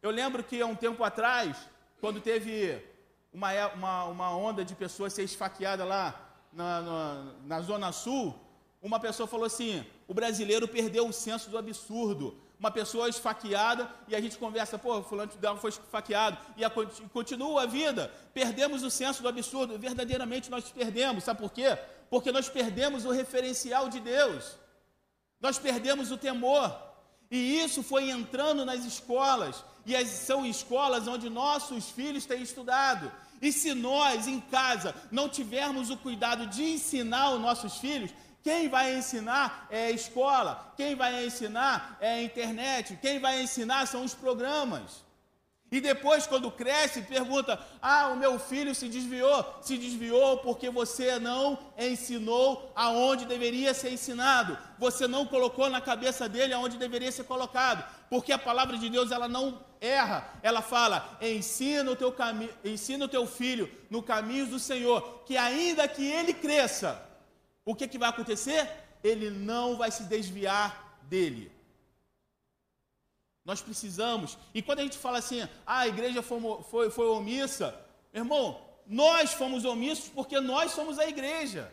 [0.00, 1.50] eu lembro que há um tempo atrás,
[2.00, 2.82] quando teve
[3.30, 6.06] uma, uma, uma onda de pessoas ser esfaqueada lá
[6.50, 8.34] na, na, na Zona Sul,
[8.80, 12.26] uma pessoa falou assim: o brasileiro perdeu o senso do absurdo.
[12.58, 16.70] Uma pessoa esfaqueada e a gente conversa, pô, fulano dela foi esfaqueado e a,
[17.12, 18.12] continua a vida.
[18.34, 19.78] Perdemos o senso do absurdo.
[19.78, 21.22] Verdadeiramente nós perdemos.
[21.22, 21.78] Sabe por quê?
[22.10, 24.56] Porque nós perdemos o referencial de Deus.
[25.40, 26.76] Nós perdemos o temor.
[27.30, 29.64] E isso foi entrando nas escolas.
[29.84, 33.12] E as, são escolas onde nossos filhos têm estudado.
[33.40, 38.10] E se nós, em casa, não tivermos o cuidado de ensinar os nossos filhos,
[38.42, 43.86] quem vai ensinar é a escola, quem vai ensinar é a internet, quem vai ensinar
[43.86, 45.04] são os programas.
[45.70, 49.44] E depois, quando cresce, pergunta: Ah, o meu filho se desviou.
[49.60, 54.56] Se desviou porque você não ensinou aonde deveria ser ensinado.
[54.78, 57.84] Você não colocou na cabeça dele aonde deveria ser colocado.
[58.08, 60.26] Porque a palavra de Deus ela não erra.
[60.42, 65.36] Ela fala: ensina o teu, cami ensina o teu filho no caminho do Senhor, que
[65.36, 67.06] ainda que ele cresça,
[67.62, 68.66] o que, que vai acontecer?
[69.04, 71.57] Ele não vai se desviar dele.
[73.48, 76.38] Nós precisamos, e quando a gente fala assim, ah, a igreja foi,
[76.70, 77.74] foi, foi omissa,
[78.12, 81.72] irmão, nós fomos omissos porque nós somos a igreja.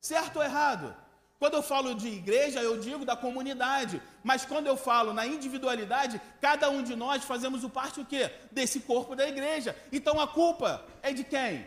[0.00, 0.96] Certo ou errado?
[1.38, 4.00] Quando eu falo de igreja, eu digo da comunidade.
[4.24, 8.30] Mas quando eu falo na individualidade, cada um de nós fazemos o parte o quê?
[8.50, 9.76] Desse corpo da igreja.
[9.92, 11.66] Então a culpa é de quem?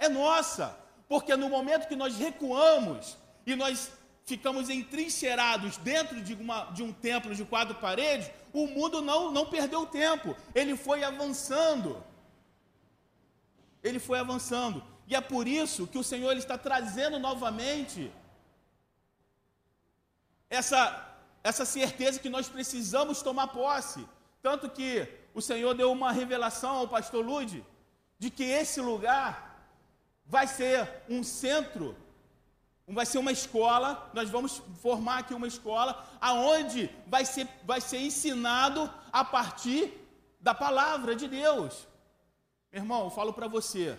[0.00, 0.76] É nossa.
[1.08, 3.92] Porque no momento que nós recuamos e nós
[4.26, 9.46] ficamos entrincheirados dentro de, uma, de um templo de quatro paredes, o mundo não, não
[9.46, 12.02] perdeu tempo, ele foi avançando.
[13.84, 14.82] Ele foi avançando.
[15.06, 18.12] E é por isso que o Senhor ele está trazendo novamente
[20.50, 20.80] essa,
[21.44, 24.04] essa certeza que nós precisamos tomar posse.
[24.42, 27.64] Tanto que o Senhor deu uma revelação ao pastor Lude
[28.18, 29.68] de que esse lugar
[30.26, 31.96] vai ser um centro,
[32.94, 37.98] vai ser uma escola, nós vamos formar aqui uma escola, aonde vai ser, vai ser
[37.98, 39.92] ensinado a partir
[40.40, 41.86] da palavra de Deus.
[42.72, 43.98] Meu irmão, eu falo para você,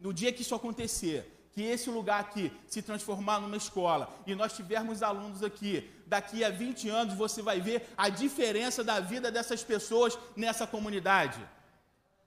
[0.00, 4.54] no dia que isso acontecer, que esse lugar aqui se transformar numa escola e nós
[4.54, 9.62] tivermos alunos aqui, daqui a 20 anos você vai ver a diferença da vida dessas
[9.62, 11.38] pessoas nessa comunidade.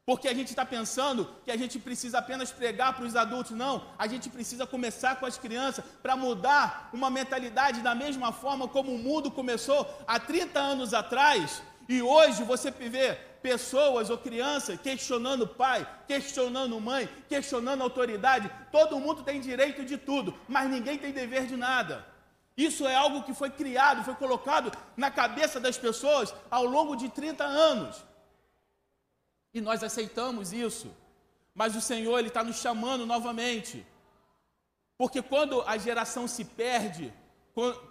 [0.05, 3.53] Porque a gente está pensando que a gente precisa apenas pregar para os adultos.
[3.53, 8.67] Não, a gente precisa começar com as crianças para mudar uma mentalidade da mesma forma
[8.67, 11.63] como o mundo começou há 30 anos atrás.
[11.89, 18.51] E hoje você vê pessoas ou crianças questionando pai, questionando mãe, questionando autoridade.
[18.71, 22.05] Todo mundo tem direito de tudo, mas ninguém tem dever de nada.
[22.55, 27.09] Isso é algo que foi criado, foi colocado na cabeça das pessoas ao longo de
[27.09, 28.03] 30 anos.
[29.55, 30.87] E nós aceitamos isso.
[31.59, 33.87] Mas o Senhor ele está nos chamando novamente.
[34.97, 37.13] Porque quando a geração se perde,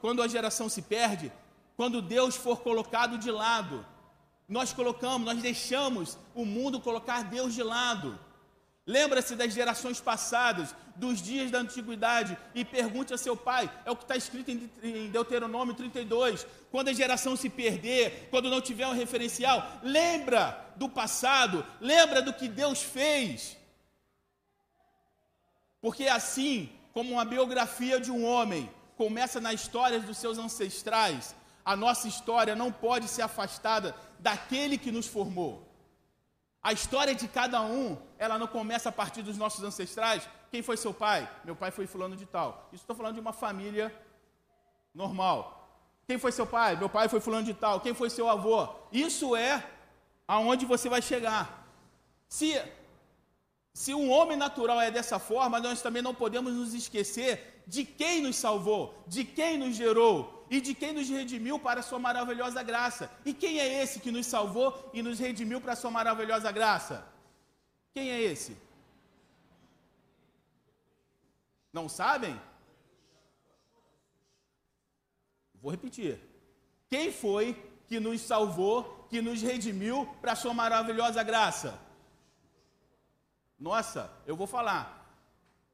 [0.03, 1.33] quando a geração se perde,
[1.74, 3.85] quando Deus for colocado de lado,
[4.46, 8.18] nós colocamos, nós deixamos o mundo colocar Deus de lado.
[8.87, 13.97] Lembra-se das gerações passadas, dos dias da antiguidade, e pergunte a seu pai, é o
[13.97, 16.47] que está escrito em Deuteronômio 32.
[16.70, 22.33] Quando a geração se perder, quando não tiver um referencial, lembra do passado, lembra do
[22.33, 23.57] que Deus fez.
[25.81, 31.75] Porque assim como uma biografia de um homem começa na história dos seus ancestrais, a
[31.75, 35.73] nossa história não pode ser afastada daquele que nos formou.
[36.64, 40.27] A história de cada um, ela não começa a partir dos nossos ancestrais.
[40.50, 41.31] Quem foi seu pai?
[41.44, 42.70] Meu pai foi fulano de tal.
[42.72, 43.94] Isso estou falando de uma família
[44.94, 45.38] normal.
[46.07, 46.74] Quem foi seu pai?
[46.74, 47.81] Meu pai foi fulano de tal.
[47.81, 48.66] Quem foi seu avô?
[48.90, 49.62] Isso é
[50.27, 51.68] aonde você vai chegar.
[52.27, 52.59] Se
[53.74, 58.22] se um homem natural é dessa forma, nós também não podemos nos esquecer de quem
[58.22, 62.62] nos salvou, de quem nos gerou e de quem nos redimiu para a sua maravilhosa
[62.62, 63.10] graça.
[63.24, 67.04] E quem é esse que nos salvou e nos redimiu para a sua maravilhosa graça?
[67.92, 68.56] Quem é esse?
[71.72, 72.40] Não sabem?
[75.60, 76.20] Vou repetir.
[76.88, 81.76] Quem foi que nos salvou, que nos redimiu para a sua maravilhosa graça?
[83.58, 84.84] Nossa, eu vou falar.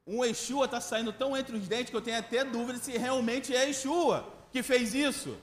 [0.07, 3.55] Um Yeshua está saindo tão entre os dentes que eu tenho até dúvida se realmente
[3.55, 5.37] é Yeshua que fez isso.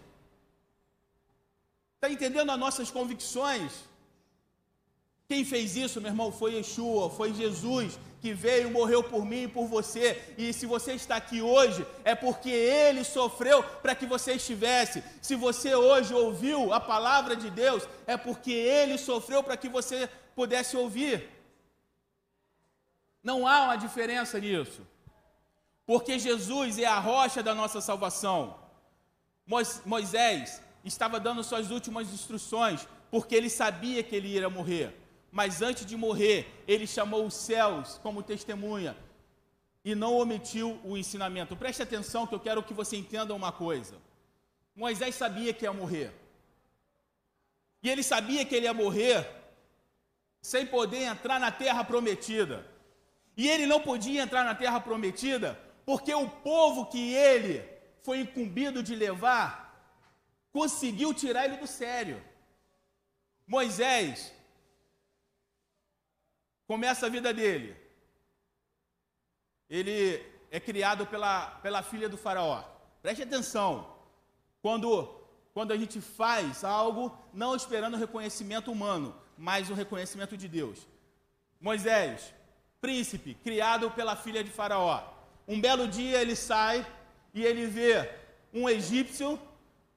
[1.96, 3.72] Está entendendo as nossas convicções?
[5.28, 9.48] Quem fez isso, meu irmão, foi Yeshua, foi Jesus que veio, morreu por mim e
[9.48, 10.34] por você.
[10.38, 15.04] E se você está aqui hoje, é porque ele sofreu para que você estivesse.
[15.22, 20.10] Se você hoje ouviu a palavra de Deus, é porque ele sofreu para que você
[20.36, 21.30] pudesse ouvir.
[23.24, 24.82] Não há uma diferença nisso.
[25.86, 28.56] Porque Jesus é a rocha da nossa salvação.
[29.86, 34.94] Moisés estava dando suas últimas instruções, porque ele sabia que ele iria morrer.
[35.32, 38.96] Mas antes de morrer, ele chamou os céus como testemunha
[39.84, 41.56] e não omitiu o ensinamento.
[41.56, 43.96] Preste atenção que eu quero que você entenda uma coisa.
[44.76, 46.12] Moisés sabia que ia morrer.
[47.82, 49.26] E ele sabia que ele ia morrer
[50.42, 52.66] sem poder entrar na terra prometida.
[53.38, 57.64] E ele não podia entrar na terra prometida porque o povo que ele
[58.08, 59.48] foi incumbido de levar
[60.58, 62.18] conseguiu tirar ele do sério.
[63.56, 64.34] Moisés
[66.72, 67.70] começa a vida dele.
[69.70, 69.98] Ele
[70.50, 72.64] é criado pela, pela filha do faraó.
[73.04, 73.72] Preste atenção.
[74.64, 74.90] Quando,
[75.54, 77.04] quando a gente faz algo
[77.44, 80.88] não esperando reconhecimento humano, mas o reconhecimento de Deus.
[81.70, 82.34] Moisés,
[82.82, 84.98] príncipe, criado pela filha de faraó.
[85.48, 86.86] Um belo dia ele sai
[87.38, 87.94] e ele vê
[88.54, 89.40] um egípcio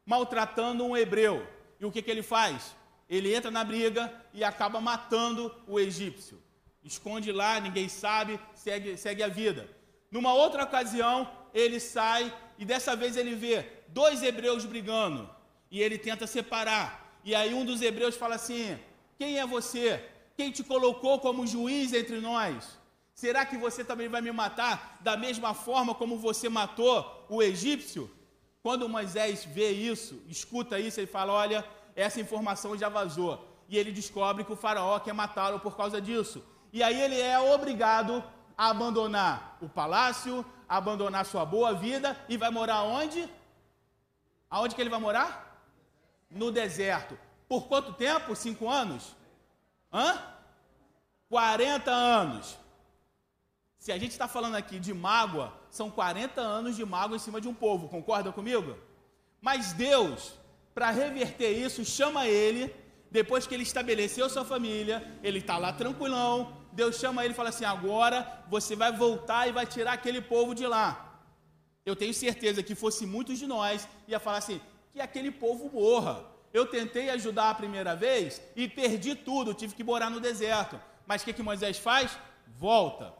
[0.04, 1.36] maltratando um hebreu.
[1.80, 2.76] E o que, que ele faz?
[3.08, 6.38] Ele entra na briga e acaba matando o egípcio
[6.84, 9.68] esconde lá, ninguém sabe, segue, segue a vida.
[10.10, 15.28] Numa outra ocasião, ele sai e dessa vez ele vê dois hebreus brigando
[15.70, 17.20] e ele tenta separar.
[17.24, 18.78] E aí um dos hebreus fala assim:
[19.18, 20.02] Quem é você?
[20.36, 22.78] Quem te colocou como juiz entre nós?
[23.22, 28.10] Será que você também vai me matar da mesma forma como você matou o egípcio?
[28.62, 31.60] Quando Moisés vê isso, escuta isso, ele fala: Olha,
[32.04, 33.32] essa informação já vazou.
[33.68, 36.40] E ele descobre que o faraó quer matá-lo por causa disso
[36.72, 38.22] e aí ele é obrigado
[38.56, 43.28] a abandonar o palácio, a abandonar sua boa vida e vai morar onde?
[44.48, 45.64] Aonde que ele vai morar?
[46.30, 47.18] No deserto.
[47.48, 48.36] Por quanto tempo?
[48.36, 49.16] Cinco anos?
[49.92, 50.22] Hã?
[51.28, 52.56] 40 anos.
[53.80, 57.40] Se a gente está falando aqui de mágoa, são 40 anos de mágoa em cima
[57.40, 58.76] de um povo, concorda comigo?
[59.40, 60.34] Mas Deus,
[60.74, 62.70] para reverter isso, chama ele,
[63.10, 67.48] depois que ele estabeleceu sua família, ele está lá tranquilão, Deus chama ele e fala
[67.48, 71.18] assim: agora você vai voltar e vai tirar aquele povo de lá.
[71.86, 74.60] Eu tenho certeza que fosse muitos de nós, ia falar assim:
[74.92, 76.26] que aquele povo morra.
[76.52, 80.78] Eu tentei ajudar a primeira vez e perdi tudo, tive que morar no deserto.
[81.06, 82.18] Mas o que, que Moisés faz?
[82.58, 83.19] Volta.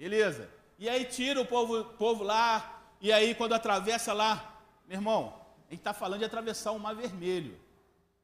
[0.00, 0.48] Beleza.
[0.78, 4.58] E aí tira o povo, povo lá, e aí quando atravessa lá,
[4.88, 5.34] meu irmão,
[5.68, 7.60] a gente está falando de atravessar o mar vermelho.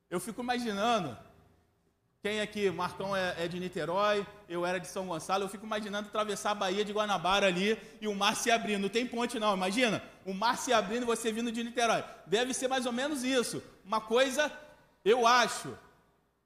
[0.08, 1.14] Eu fico imaginando
[2.22, 6.08] quem aqui, Marcão é, é, de Niterói, eu era de São Gonçalo, eu fico imaginando
[6.08, 8.80] atravessar a Baía de Guanabara ali e o mar se abrindo.
[8.80, 12.02] Não tem ponte não, imagina, o mar se abrindo e você vindo de Niterói.
[12.26, 13.62] Deve ser mais ou menos isso.
[13.84, 14.50] Uma coisa,
[15.04, 15.76] eu acho,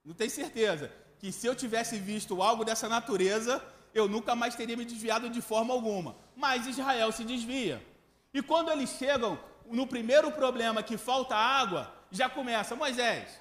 [0.04, 0.90] não tenho certeza,
[1.20, 5.40] que se eu tivesse visto algo dessa natureza, eu nunca mais teria me desviado de
[5.40, 6.16] forma alguma.
[6.36, 7.84] Mas Israel se desvia.
[8.32, 9.38] E quando eles chegam
[9.70, 13.40] no primeiro problema que falta água, já começa, Moisés,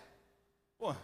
[0.77, 0.95] pô,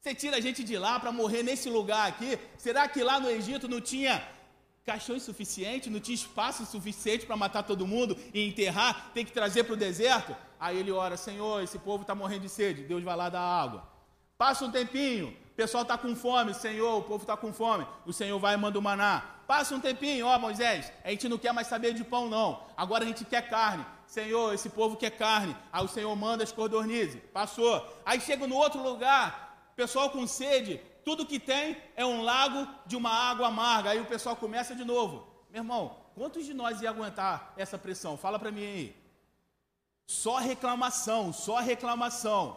[0.00, 2.38] você tira a gente de lá para morrer nesse lugar aqui?
[2.58, 4.26] Será que lá no Egito não tinha
[4.84, 9.12] caixões suficiente, não tinha espaço suficiente para matar todo mundo e enterrar?
[9.14, 10.34] Tem que trazer para o deserto?
[10.58, 12.82] Aí ele ora: Senhor, esse povo está morrendo de sede.
[12.82, 13.88] Deus vai lá dar água.
[14.36, 16.54] Passa um tempinho, o pessoal está com fome.
[16.54, 17.86] Senhor, o povo está com fome.
[18.06, 19.22] O Senhor vai e manda o maná.
[19.46, 22.62] Passa um tempinho, ó Moisés, a gente não quer mais saber de pão, não.
[22.74, 23.84] Agora a gente quer carne.
[24.06, 25.54] Senhor, esse povo quer carne.
[25.70, 27.20] Aí o Senhor manda as codornizes.
[27.34, 27.86] Passou.
[28.04, 32.96] Aí chega no outro lugar, pessoal com sede, tudo que tem é um lago de
[32.96, 33.90] uma água amarga.
[33.90, 35.26] Aí o pessoal começa de novo.
[35.50, 38.16] Meu irmão, quantos de nós ia aguentar essa pressão?
[38.16, 38.96] Fala para mim aí.
[40.06, 42.56] Só reclamação, só reclamação.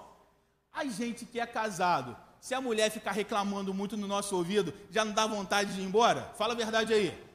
[0.72, 2.16] A gente que é casado,
[2.46, 5.84] se a mulher ficar reclamando muito no nosso ouvido, já não dá vontade de ir
[5.84, 6.32] embora?
[6.38, 7.26] Fala a verdade aí.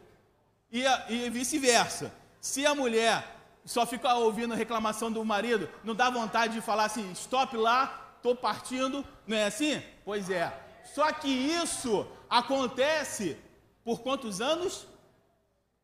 [0.70, 2.14] E, e vice-versa.
[2.40, 3.26] Se a mulher
[3.64, 8.36] só fica ouvindo reclamação do marido, não dá vontade de falar assim, stop lá, estou
[8.36, 9.82] partindo, não é assim?
[10.04, 10.56] Pois é.
[10.94, 13.36] Só que isso acontece
[13.82, 14.86] por quantos anos?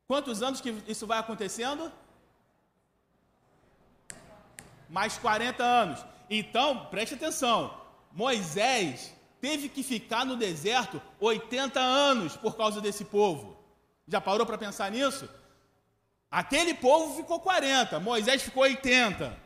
[0.07, 1.91] Quantos anos que isso vai acontecendo?
[4.89, 6.07] Mais 40 anos.
[6.31, 7.77] Então, preste atenção.
[8.13, 13.57] Moisés teve que ficar no deserto 80 anos por causa desse povo.
[14.07, 15.29] Já parou para pensar nisso?
[16.31, 19.37] Aquele povo ficou 40, Moisés ficou 80.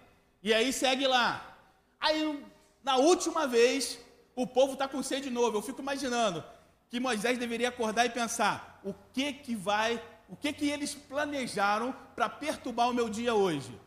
[0.42, 1.56] E aí segue lá.
[2.00, 2.44] Aí,
[2.82, 3.98] na última vez,
[4.34, 5.58] o povo está com sede de novo.
[5.58, 6.42] Eu fico imaginando
[6.88, 11.94] que Moisés deveria acordar e pensar: o que que vai, o que que eles planejaram
[12.14, 13.78] para perturbar o meu dia hoje?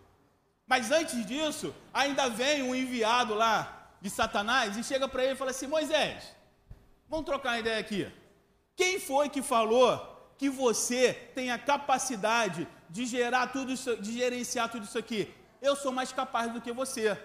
[0.68, 5.38] Mas antes disso, ainda vem um enviado lá de Satanás e chega para ele e
[5.38, 6.36] fala assim: Moisés,
[7.10, 8.06] vamos trocar uma ideia aqui.
[8.76, 9.88] Quem foi que falou
[10.38, 15.34] que você tem a capacidade de gerar tudo isso, de gerenciar tudo isso aqui?
[15.62, 17.18] Eu sou mais capaz do que você.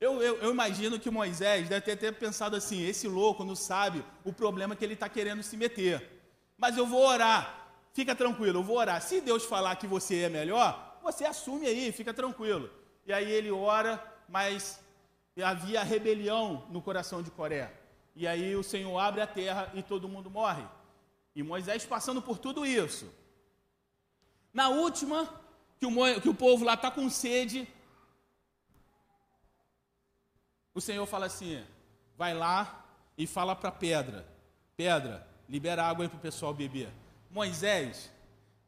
[0.00, 4.04] Eu, eu, eu, imagino que Moisés deve ter, ter, pensado assim: esse louco não sabe
[4.24, 6.10] o problema que ele está querendo se meter.
[6.58, 7.68] Mas eu vou orar.
[7.92, 9.00] Fica tranquilo, eu vou orar.
[9.00, 12.68] Se Deus falar que você é melhor, você assume aí, fica tranquilo.
[13.06, 14.80] E aí ele ora, mas
[15.42, 17.72] havia rebelião no coração de Coré.
[18.14, 20.64] E aí o Senhor abre a terra e todo mundo morre.
[21.34, 23.12] E Moisés passando por tudo isso.
[24.52, 25.28] Na última,
[25.80, 27.68] que o, que o povo lá está com sede,
[30.72, 31.64] o Senhor fala assim:
[32.16, 32.84] vai lá
[33.18, 34.26] e fala para a pedra:
[34.76, 36.88] pedra, libera água aí para o pessoal beber.
[37.28, 38.12] Moisés,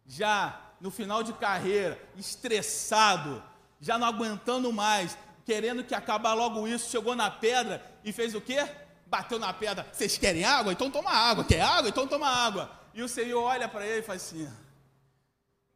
[0.04, 3.42] já no final de carreira, estressado,
[3.80, 5.16] já não aguentando mais,
[5.46, 8.68] querendo que acabar logo isso, chegou na pedra e fez o quê?
[9.06, 9.86] Bateu na pedra.
[9.92, 10.72] Vocês querem água?
[10.72, 11.44] Então toma água.
[11.44, 11.88] Quer água?
[11.88, 12.70] Então toma água.
[12.92, 14.52] E o Senhor olha para ele e faz assim: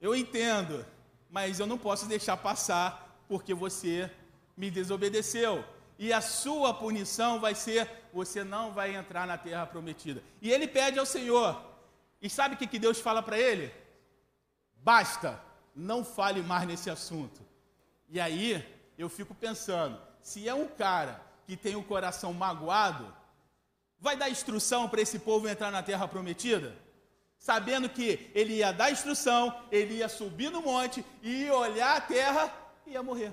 [0.00, 0.84] Eu entendo,
[1.30, 4.10] mas eu não posso deixar passar porque você
[4.56, 5.64] me desobedeceu
[6.00, 10.22] e a sua punição vai ser: você não vai entrar na terra prometida.
[10.42, 11.62] E ele pede ao Senhor,
[12.22, 13.72] e sabe o que, Deus fala para ele?
[14.76, 15.38] Basta,
[15.76, 17.40] não fale mais nesse assunto.
[18.08, 18.66] E aí
[19.00, 23.12] eu fico pensando: se é um cara que tem o coração magoado,
[23.98, 26.76] vai dar instrução para esse povo entrar na terra prometida?
[27.38, 32.52] Sabendo que ele ia dar instrução, ele ia subir no monte, ia olhar a terra
[32.86, 33.32] e ia morrer.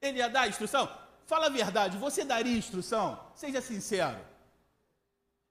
[0.00, 0.90] Ele ia dar instrução?
[1.26, 3.20] Fala a verdade, você daria instrução?
[3.34, 4.18] Seja sincero.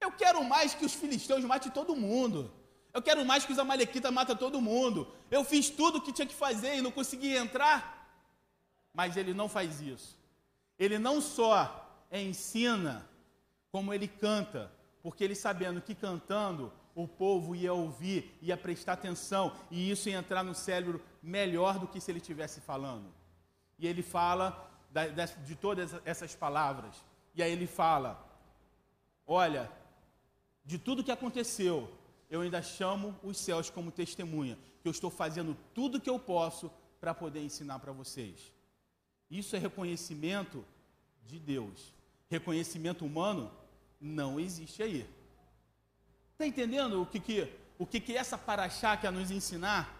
[0.00, 2.52] Eu quero mais que os filisteus matem todo mundo.
[2.92, 5.12] Eu quero mais que os amalequitas matem todo mundo.
[5.30, 8.03] Eu fiz tudo o que tinha que fazer e não consegui entrar.
[8.94, 10.16] Mas ele não faz isso.
[10.78, 13.06] Ele não só ensina,
[13.72, 14.72] como ele canta,
[15.02, 20.16] porque ele sabendo que cantando o povo ia ouvir, ia prestar atenção, e isso ia
[20.16, 23.12] entrar no cérebro melhor do que se ele estivesse falando.
[23.76, 24.70] E ele fala
[25.44, 27.04] de todas essas palavras.
[27.34, 28.24] E aí ele fala:
[29.26, 29.68] Olha,
[30.64, 31.90] de tudo que aconteceu,
[32.30, 36.70] eu ainda chamo os céus como testemunha, que eu estou fazendo tudo que eu posso
[37.00, 38.53] para poder ensinar para vocês.
[39.34, 40.64] Isso é reconhecimento
[41.26, 41.92] de Deus.
[42.30, 43.50] Reconhecimento humano
[44.00, 45.10] não existe aí.
[46.30, 49.92] Está entendendo o que, que, o que, que essa paraxá quer nos ensinar?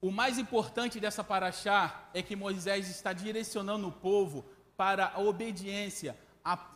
[0.00, 4.44] O mais importante dessa paraxá é que Moisés está direcionando o povo
[4.76, 6.16] para a obediência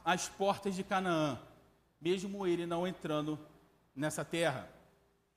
[0.04, 1.40] às portas de Canaã,
[2.00, 3.38] mesmo ele não entrando
[3.94, 4.68] nessa terra.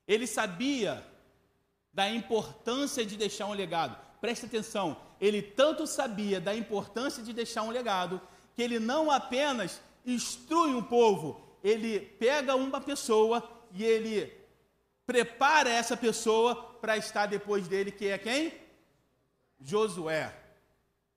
[0.08, 1.06] Ele sabia
[1.98, 3.98] da importância de deixar um legado.
[4.22, 8.22] Preste atenção, ele tanto sabia da importância de deixar um legado,
[8.54, 13.44] que ele não apenas instrui um povo, ele pega uma pessoa
[13.74, 14.32] e ele
[15.08, 18.54] prepara essa pessoa para estar depois dele, que é quem?
[19.60, 20.32] Josué.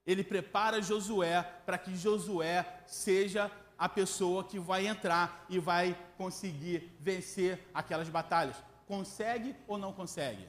[0.07, 6.91] Ele prepara Josué para que Josué seja a pessoa que vai entrar e vai conseguir
[6.99, 8.57] vencer aquelas batalhas.
[8.87, 10.49] Consegue ou não consegue?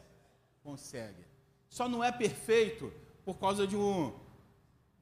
[0.64, 1.26] Consegue.
[1.70, 2.94] Só não é perfeito
[3.24, 4.14] por causa de um,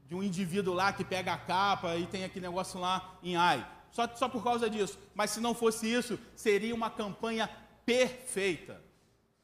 [0.05, 3.65] de um indivíduo lá que pega a capa e tem aquele negócio lá em ai.
[3.91, 4.97] Só, só por causa disso.
[5.13, 7.49] Mas se não fosse isso, seria uma campanha
[7.85, 8.81] perfeita.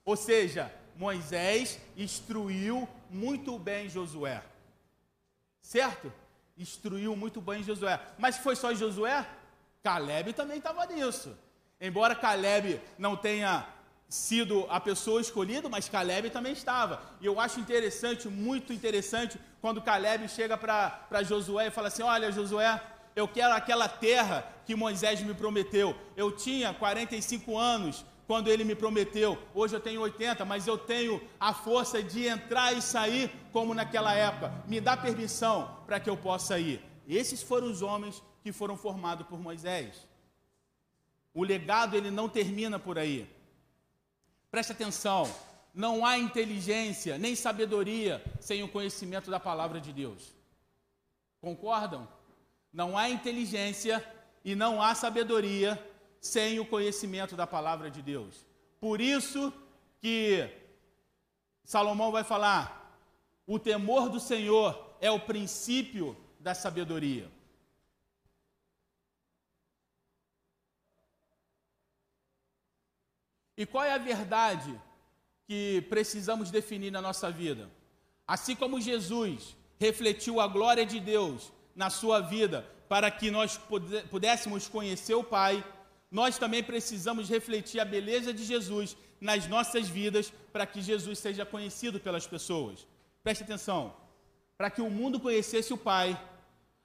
[0.03, 4.43] Ou seja, Moisés instruiu muito bem Josué.
[5.61, 6.13] Certo?
[6.57, 7.99] Instruiu muito bem Josué.
[8.17, 9.27] Mas foi só Josué?
[9.83, 11.35] Caleb também estava nisso.
[11.79, 13.67] Embora Caleb não tenha
[14.07, 17.01] sido a pessoa escolhida, mas Caleb também estava.
[17.19, 22.31] E eu acho interessante, muito interessante, quando Caleb chega para Josué e fala assim: Olha,
[22.31, 22.81] Josué,
[23.15, 25.95] eu quero aquela terra que Moisés me prometeu.
[26.15, 29.37] Eu tinha 45 anos, quando ele me prometeu.
[29.53, 34.13] Hoje eu tenho 80, mas eu tenho a força de entrar e sair como naquela
[34.13, 34.51] época.
[34.67, 36.81] Me dá permissão para que eu possa ir.
[37.07, 40.07] Esses foram os homens que foram formados por Moisés.
[41.33, 43.29] O legado ele não termina por aí.
[44.55, 45.29] Preste atenção,
[45.73, 50.33] não há inteligência nem sabedoria sem o conhecimento da palavra de Deus.
[51.41, 52.07] Concordam?
[52.71, 54.01] Não há inteligência
[54.45, 55.77] e não há sabedoria
[56.21, 58.47] sem o conhecimento da palavra de Deus.
[58.79, 59.51] Por isso
[59.99, 60.49] que
[61.65, 62.97] Salomão vai falar:
[63.45, 67.29] o temor do Senhor é o princípio da sabedoria.
[73.57, 74.73] E qual é a verdade
[75.47, 77.69] que precisamos definir na nossa vida?
[78.27, 83.59] Assim como Jesus refletiu a glória de Deus na sua vida para que nós
[84.09, 85.63] pudéssemos conhecer o Pai,
[86.11, 91.45] nós também precisamos refletir a beleza de Jesus nas nossas vidas para que Jesus seja
[91.45, 92.85] conhecido pelas pessoas.
[93.23, 93.93] Preste atenção.
[94.57, 96.19] Para que o mundo conhecesse o Pai,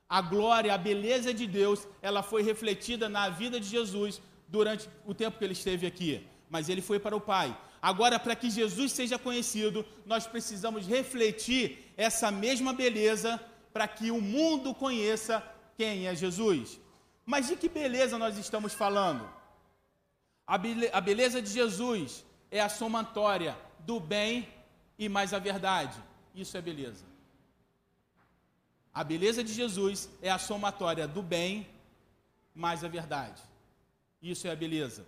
[0.09, 5.15] a glória, a beleza de Deus, ela foi refletida na vida de Jesus durante o
[5.15, 6.27] tempo que ele esteve aqui.
[6.51, 7.57] Mas ele foi para o Pai.
[7.81, 13.41] Agora, para que Jesus seja conhecido, nós precisamos refletir essa mesma beleza
[13.73, 15.43] para que o mundo conheça
[15.79, 16.79] quem é Jesus.
[17.25, 19.27] Mas de que beleza nós estamos falando?
[20.47, 20.59] A,
[21.01, 24.49] beleza de Jesus é a somatória do bem
[24.99, 25.97] e mais a verdade.
[26.35, 27.05] Isso é beleza.
[28.93, 31.67] A beleza de Jesus é a somatória do bem
[32.53, 33.41] mais a verdade.
[34.21, 35.07] Isso é a beleza.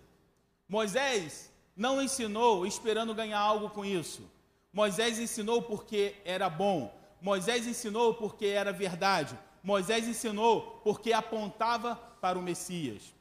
[0.67, 4.29] Moisés não ensinou esperando ganhar algo com isso.
[4.71, 6.93] Moisés ensinou porque era bom.
[7.21, 9.37] Moisés ensinou porque era verdade.
[9.63, 13.13] Moisés ensinou porque apontava para o Messias.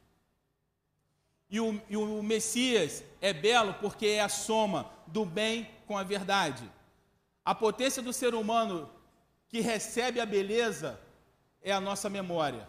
[1.49, 6.03] E o, e o, Messias é belo porque é a soma do bem com a
[6.03, 6.69] verdade.
[7.45, 8.91] A potência do ser humano
[9.49, 10.99] que recebe a beleza
[11.61, 12.67] é a nossa memória.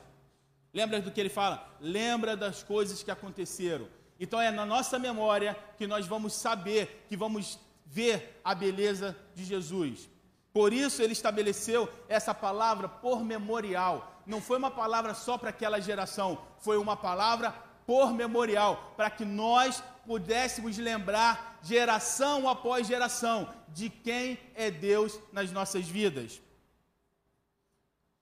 [0.73, 1.65] Lembra do que ele fala?
[1.79, 3.87] Lembra das coisas que aconteceram.
[4.19, 9.43] Então é na nossa memória que nós vamos saber, que vamos ver a beleza de
[9.43, 10.09] Jesus.
[10.51, 14.21] Por isso ele estabeleceu essa palavra por memorial.
[14.25, 17.51] Não foi uma palavra só para aquela geração, foi uma palavra
[17.85, 25.51] por memorial, para que nós pudéssemos lembrar geração após geração de quem é Deus nas
[25.51, 26.41] nossas vidas.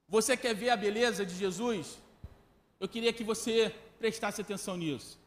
[0.08, 2.00] Você quer ver a beleza de Jesus?
[2.80, 5.21] Eu queria que você prestasse atenção nisso.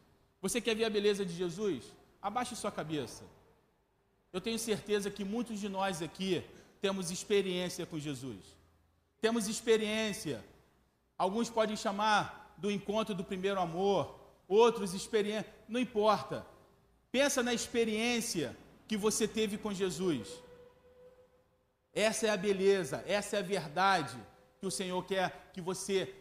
[0.44, 1.84] Você quer ver a beleza de Jesus?
[2.20, 3.24] Abaixe sua cabeça.
[4.30, 6.44] Eu tenho certeza que muitos de nós aqui
[6.82, 8.44] temos experiência com Jesus.
[9.22, 10.44] Temos experiência.
[11.16, 16.46] Alguns podem chamar do encontro do primeiro amor, outros experiência, não importa.
[17.10, 18.54] Pensa na experiência
[18.86, 20.28] que você teve com Jesus.
[21.94, 24.18] Essa é a beleza, essa é a verdade
[24.60, 26.14] que o Senhor quer que você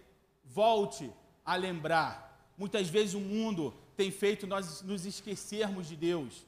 [0.46, 1.12] volte
[1.44, 2.54] a lembrar.
[2.58, 6.46] Muitas vezes o mundo tem feito nós nos esquecermos de Deus.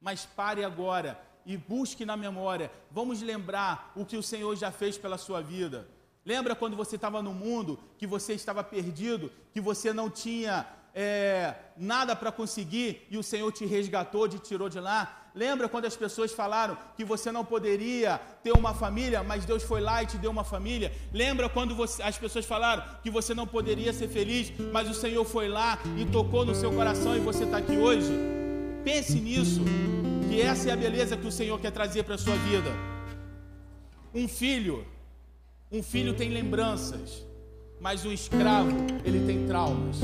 [0.00, 2.70] Mas pare agora e busque na memória.
[2.90, 5.88] Vamos lembrar o que o Senhor já fez pela sua vida.
[6.24, 11.54] Lembra quando você estava no mundo, que você estava perdido, que você não tinha é,
[11.76, 15.17] nada para conseguir e o Senhor te resgatou, te tirou de lá?
[15.34, 19.80] Lembra quando as pessoas falaram que você não poderia ter uma família, mas Deus foi
[19.80, 20.92] lá e te deu uma família?
[21.12, 25.24] Lembra quando você, as pessoas falaram que você não poderia ser feliz, mas o Senhor
[25.24, 28.12] foi lá e tocou no seu coração e você está aqui hoje?
[28.84, 29.62] Pense nisso
[30.28, 32.70] que essa é a beleza que o Senhor quer trazer para a sua vida.
[34.14, 34.86] Um filho,
[35.70, 37.24] um filho tem lembranças,
[37.80, 38.70] mas um escravo,
[39.04, 39.98] ele tem traumas.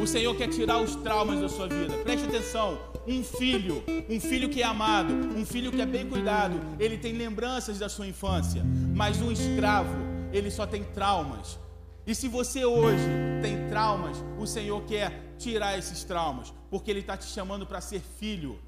[0.00, 1.96] O Senhor quer tirar os traumas da sua vida.
[1.98, 2.78] Preste atenção.
[3.08, 7.14] Um filho, um filho que é amado, um filho que é bem cuidado, ele tem
[7.14, 8.62] lembranças da sua infância.
[8.94, 9.96] Mas um escravo,
[10.30, 11.58] ele só tem traumas.
[12.06, 13.08] E se você hoje
[13.42, 18.00] tem traumas, o Senhor quer tirar esses traumas, porque Ele está te chamando para ser
[18.00, 18.58] filho.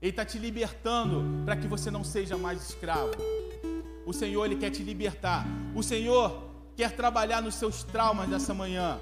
[0.00, 3.12] Ele está te libertando para que você não seja mais escravo.
[4.04, 5.46] O Senhor, Ele quer te libertar.
[5.74, 8.98] O Senhor quer trabalhar nos seus traumas nessa manhã.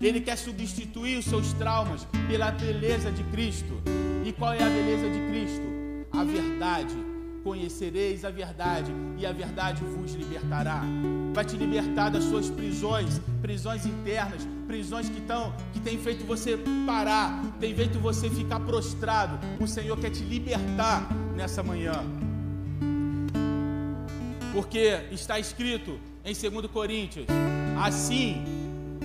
[0.00, 3.80] Ele quer substituir os seus traumas pela beleza de Cristo.
[4.24, 5.62] E qual é a beleza de Cristo?
[6.10, 6.96] A verdade.
[7.44, 10.82] Conhecereis a verdade, e a verdade vos libertará.
[11.34, 16.56] Vai te libertar das suas prisões, prisões internas, prisões que estão, que tem feito você
[16.86, 19.40] parar, tem feito você ficar prostrado.
[19.58, 22.04] O Senhor quer te libertar nessa manhã.
[24.52, 27.26] Porque está escrito em 2 Coríntios,
[27.82, 28.42] assim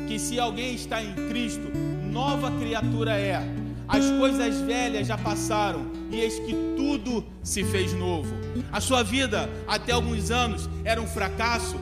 [0.08, 1.68] que se alguém está em Cristo,
[2.12, 3.42] nova criatura é.
[3.88, 8.34] As coisas velhas já passaram e eis que tudo se fez novo.
[8.72, 11.78] A sua vida até alguns anos era um fracasso,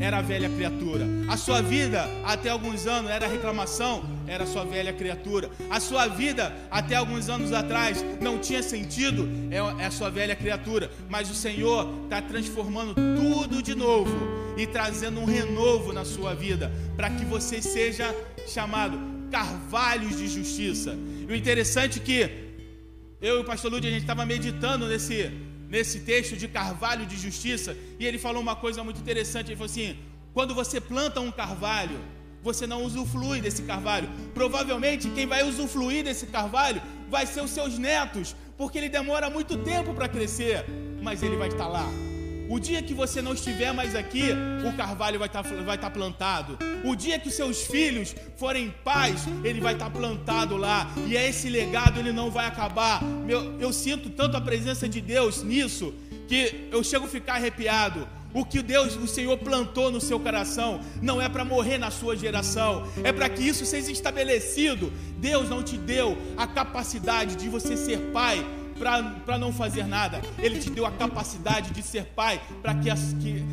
[0.00, 1.04] era a velha criatura.
[1.28, 5.50] A sua vida até alguns anos era reclamação, era a sua velha criatura.
[5.70, 10.34] A sua vida até alguns anos atrás não tinha sentido, é, é a sua velha
[10.34, 10.90] criatura.
[11.08, 16.72] Mas o Senhor está transformando tudo de novo e trazendo um renovo na sua vida,
[16.96, 18.14] para que você seja
[18.46, 18.98] chamado
[19.30, 20.96] carvalhos de justiça.
[21.28, 22.44] E o interessante é que
[23.20, 25.30] eu e o pastor Lúcio, a gente estava meditando nesse,
[25.68, 29.70] nesse texto de carvalho de justiça, e ele falou uma coisa muito interessante, ele falou
[29.70, 29.96] assim,
[30.32, 31.98] quando você planta um carvalho,
[32.42, 34.08] você não usufrui desse carvalho.
[34.34, 39.56] Provavelmente quem vai usufruir desse carvalho vai ser os seus netos, porque ele demora muito
[39.56, 40.66] tempo para crescer,
[41.02, 41.88] mas ele vai estar lá.
[42.48, 44.24] O dia que você não estiver mais aqui,
[44.68, 46.58] o carvalho vai estar, vai estar plantado.
[46.84, 50.90] O dia que seus filhos forem pais, ele vai estar plantado lá.
[51.06, 53.02] E é esse legado, ele não vai acabar.
[53.02, 55.94] Meu, eu sinto tanto a presença de Deus nisso,
[56.28, 58.06] que eu chego a ficar arrepiado.
[58.34, 62.16] O que Deus, o Senhor plantou no seu coração, não é para morrer na sua
[62.16, 64.92] geração, é para que isso seja estabelecido.
[65.18, 68.44] Deus não te deu a capacidade de você ser pai
[68.78, 70.20] para não fazer nada.
[70.38, 73.44] Ele te deu a capacidade de ser pai para que, que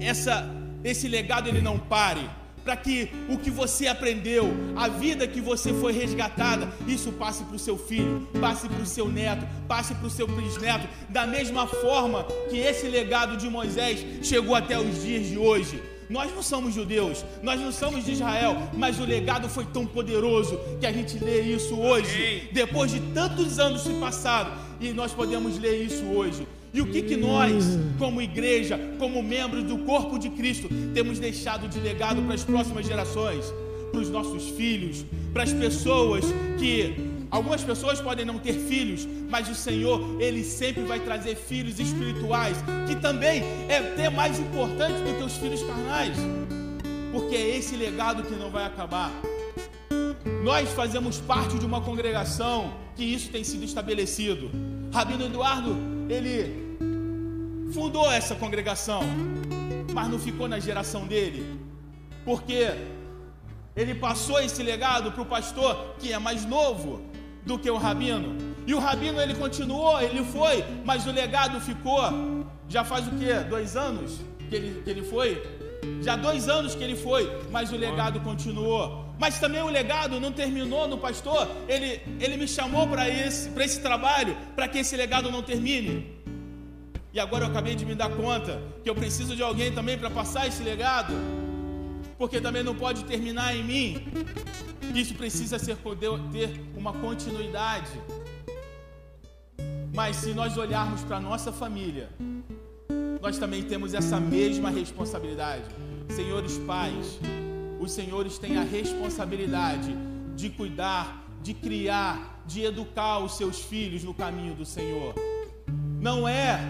[0.00, 0.48] essa,
[0.82, 2.28] esse legado ele não pare
[2.64, 7.56] para que o que você aprendeu, a vida que você foi resgatada, isso passe para
[7.56, 11.66] o seu filho, passe para o seu neto, passe para o seu bisneto, da mesma
[11.66, 15.82] forma que esse legado de Moisés chegou até os dias de hoje.
[16.12, 20.60] Nós não somos judeus, nós não somos de Israel, mas o legado foi tão poderoso
[20.78, 25.58] que a gente lê isso hoje, depois de tantos anos se passaram, e nós podemos
[25.58, 26.46] ler isso hoje.
[26.74, 27.64] E o que, que nós,
[27.98, 32.86] como igreja, como membros do corpo de Cristo, temos deixado de legado para as próximas
[32.86, 33.46] gerações,
[33.90, 36.26] para os nossos filhos, para as pessoas
[36.58, 41.80] que Algumas pessoas podem não ter filhos, mas o Senhor, Ele sempre vai trazer filhos
[41.80, 46.14] espirituais, que também é até mais importante do que os filhos carnais,
[47.10, 49.10] porque é esse legado que não vai acabar.
[50.44, 54.50] Nós fazemos parte de uma congregação que isso tem sido estabelecido.
[54.92, 55.74] Rabino Eduardo,
[56.10, 56.76] ele
[57.72, 59.00] fundou essa congregação,
[59.94, 61.58] mas não ficou na geração dele,
[62.26, 62.76] porque
[63.74, 67.10] ele passou esse legado para o pastor que é mais novo
[67.44, 68.36] do que o rabino.
[68.66, 72.02] E o rabino ele continuou, ele foi, mas o legado ficou.
[72.68, 73.32] Já faz o que?
[73.48, 75.42] Dois anos que ele, que ele foi?
[76.00, 79.06] Já dois anos que ele foi, mas o legado continuou.
[79.18, 81.48] Mas também o legado não terminou no pastor.
[81.68, 86.22] Ele, ele me chamou para esse, esse trabalho, para que esse legado não termine.
[87.12, 90.08] E agora eu acabei de me dar conta que eu preciso de alguém também para
[90.08, 91.14] passar esse legado.
[92.22, 94.06] Porque também não pode terminar em mim.
[94.94, 95.76] Isso precisa ser,
[96.30, 97.90] ter uma continuidade.
[99.92, 102.10] Mas se nós olharmos para a nossa família,
[103.20, 105.64] nós também temos essa mesma responsabilidade.
[106.10, 107.18] Senhores pais,
[107.80, 109.92] os senhores têm a responsabilidade
[110.36, 115.12] de cuidar, de criar, de educar os seus filhos no caminho do Senhor.
[116.00, 116.60] Não é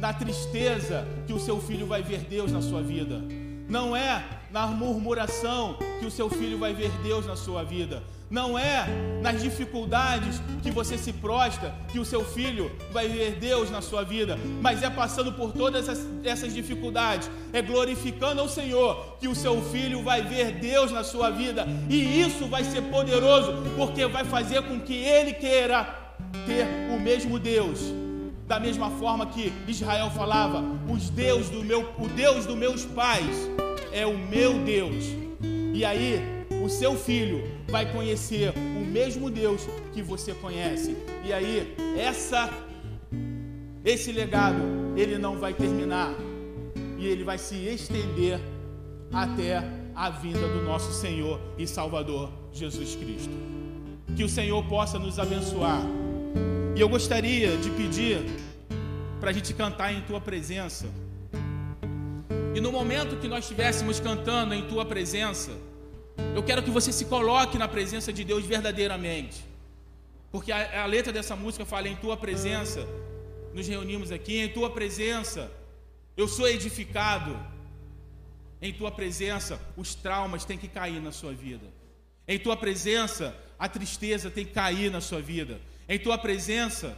[0.00, 3.22] na tristeza que o seu filho vai ver Deus na sua vida.
[3.68, 4.24] Não é
[4.56, 8.02] na murmuração que o seu filho vai ver Deus na sua vida.
[8.30, 8.86] Não é
[9.20, 14.02] nas dificuldades que você se prostra que o seu filho vai ver Deus na sua
[14.02, 15.86] vida, mas é passando por todas
[16.24, 21.28] essas dificuldades, é glorificando ao Senhor que o seu filho vai ver Deus na sua
[21.28, 25.84] vida, e isso vai ser poderoso, porque vai fazer com que ele queira
[26.46, 27.78] ter o mesmo Deus.
[28.46, 33.50] Da mesma forma que Israel falava, os Deus do meu, o Deus dos meus pais
[33.96, 35.04] é o meu Deus.
[35.72, 36.20] E aí,
[36.62, 40.94] o seu filho vai conhecer o mesmo Deus que você conhece.
[41.24, 42.50] E aí, essa
[43.82, 44.58] esse legado,
[44.96, 46.12] ele não vai terminar.
[46.98, 48.40] E ele vai se estender
[49.12, 49.62] até
[49.94, 53.32] a vinda do nosso Senhor e Salvador Jesus Cristo.
[54.16, 55.82] Que o Senhor possa nos abençoar.
[56.74, 58.18] E eu gostaria de pedir
[59.20, 60.86] para a gente cantar em tua presença.
[62.56, 65.50] E no momento que nós estivéssemos cantando em tua presença,
[66.34, 69.44] eu quero que você se coloque na presença de Deus verdadeiramente.
[70.32, 72.80] Porque a, a letra dessa música fala em tua presença,
[73.52, 75.52] nos reunimos aqui, em tua presença,
[76.16, 77.38] eu sou edificado.
[78.62, 81.66] Em tua presença, os traumas têm que cair na sua vida.
[82.26, 85.60] Em tua presença, a tristeza tem que cair na sua vida.
[85.86, 86.96] Em tua presença,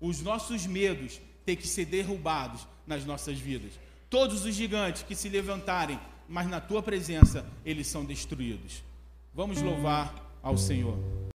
[0.00, 3.81] os nossos medos têm que ser derrubados nas nossas vidas.
[4.12, 5.98] Todos os gigantes que se levantarem,
[6.28, 8.82] mas na tua presença eles são destruídos.
[9.34, 10.98] Vamos louvar ao Senhor.